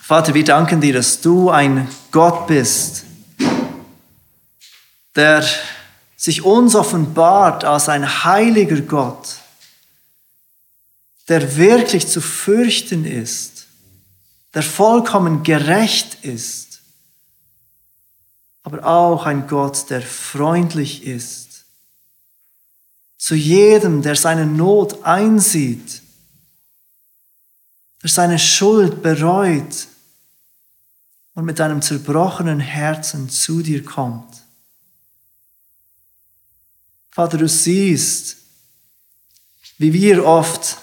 Vater, 0.00 0.34
wir 0.34 0.44
danken 0.44 0.80
dir, 0.80 0.92
dass 0.92 1.20
du 1.20 1.50
ein 1.50 1.88
Gott 2.10 2.46
bist, 2.46 3.04
der 5.16 5.44
sich 6.16 6.42
uns 6.42 6.74
offenbart 6.74 7.64
als 7.64 7.88
ein 7.88 8.24
heiliger 8.24 8.80
Gott, 8.82 9.38
der 11.28 11.56
wirklich 11.56 12.06
zu 12.06 12.20
fürchten 12.20 13.04
ist, 13.04 13.66
der 14.54 14.62
vollkommen 14.62 15.42
gerecht 15.42 16.18
ist 16.22 16.71
aber 18.62 18.84
auch 18.86 19.26
ein 19.26 19.46
Gott, 19.46 19.90
der 19.90 20.02
freundlich 20.02 21.04
ist. 21.04 21.64
Zu 23.18 23.34
jedem, 23.34 24.02
der 24.02 24.16
seine 24.16 24.46
Not 24.46 25.04
einsieht, 25.04 26.02
der 28.02 28.10
seine 28.10 28.38
Schuld 28.38 29.02
bereut 29.02 29.86
und 31.34 31.44
mit 31.44 31.60
einem 31.60 31.82
zerbrochenen 31.82 32.60
Herzen 32.60 33.28
zu 33.28 33.62
dir 33.62 33.84
kommt. 33.84 34.42
Vater, 37.10 37.38
du 37.38 37.48
siehst, 37.48 38.38
wie 39.78 39.92
wir 39.92 40.24
oft 40.24 40.78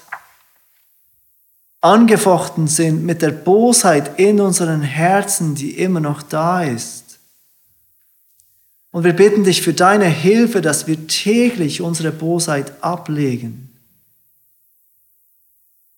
angefochten 1.81 2.67
sind 2.67 3.03
mit 3.03 3.21
der 3.21 3.31
Bosheit 3.31 4.19
in 4.19 4.39
unseren 4.41 4.81
Herzen, 4.81 5.55
die 5.55 5.77
immer 5.77 5.99
noch 5.99 6.21
da 6.21 6.63
ist. 6.63 7.08
Und 8.91 9.03
wir 9.03 9.13
bitten 9.13 9.43
dich 9.43 9.61
für 9.61 9.73
deine 9.73 10.05
Hilfe, 10.05 10.61
dass 10.61 10.87
wir 10.87 11.07
täglich 11.07 11.81
unsere 11.81 12.11
Bosheit 12.11 12.83
ablegen. 12.83 13.69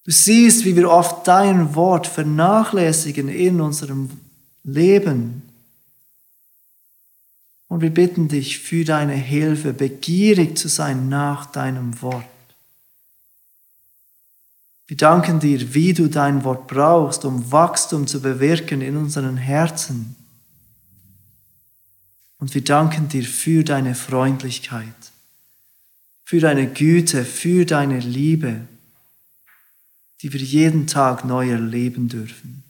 Du 0.04 0.12
siehst, 0.12 0.66
wie 0.66 0.76
wir 0.76 0.90
oft 0.90 1.28
dein 1.28 1.76
Wort 1.76 2.08
vernachlässigen 2.08 3.30
in 3.30 3.62
unserem 3.62 4.10
Leben. 4.64 5.44
Und 7.68 7.82
wir 7.82 7.92
bitten 7.92 8.28
dich 8.28 8.60
für 8.60 8.84
deine 8.84 9.14
Hilfe, 9.14 9.74
begierig 9.74 10.58
zu 10.58 10.68
sein 10.68 11.08
nach 11.08 11.46
deinem 11.46 12.02
Wort. 12.02 12.26
Wir 14.88 14.98
danken 14.98 15.40
dir, 15.40 15.74
wie 15.74 15.94
du 15.94 16.10
dein 16.10 16.44
Wort 16.44 16.68
brauchst, 16.68 17.24
um 17.24 17.50
Wachstum 17.50 18.08
zu 18.08 18.22
bewirken 18.22 18.82
in 18.82 18.98
unseren 18.98 19.38
Herzen. 19.38 20.18
Und 22.42 22.56
wir 22.56 22.64
danken 22.64 23.08
dir 23.08 23.24
für 23.24 23.64
deine 23.64 23.94
Freundlichkeit, 23.94 24.96
für 26.26 26.40
deine 26.40 26.68
Güte, 26.68 27.24
für 27.24 27.68
deine 27.68 28.00
Liebe, 28.00 28.62
die 30.22 30.34
wir 30.34 30.42
jeden 30.42 30.88
Tag 30.88 31.24
neu 31.24 31.52
erleben 31.52 32.10
dürfen. 32.10 32.64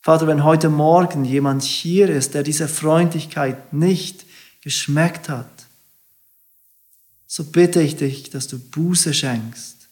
Vater, 0.00 0.28
wenn 0.28 0.44
heute 0.44 0.68
Morgen 0.68 1.24
jemand 1.24 1.64
hier 1.64 2.08
ist, 2.08 2.34
der 2.34 2.44
diese 2.44 2.68
Freundlichkeit 2.68 3.72
nicht 3.72 4.26
geschmeckt 4.60 5.28
hat, 5.28 5.66
so 7.26 7.42
bitte 7.42 7.82
ich 7.82 7.96
dich, 7.96 8.30
dass 8.30 8.46
du 8.46 8.60
Buße 8.60 9.12
schenkst, 9.12 9.88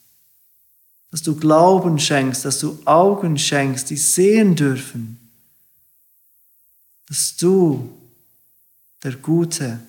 dass 1.11 1.23
du 1.23 1.35
Glauben 1.35 1.99
schenkst, 1.99 2.45
dass 2.45 2.61
du 2.61 2.79
Augen 2.85 3.37
schenkst, 3.37 3.91
die 3.91 3.97
sehen 3.97 4.55
dürfen, 4.55 5.20
dass 7.11 7.37
du 7.37 7.91
der 9.03 9.17
gute 9.17 9.81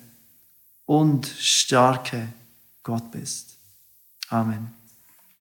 und 0.86 1.24
starke 1.26 2.28
Gott 2.82 3.12
bist. 3.12 3.56
Amen. 4.28 4.72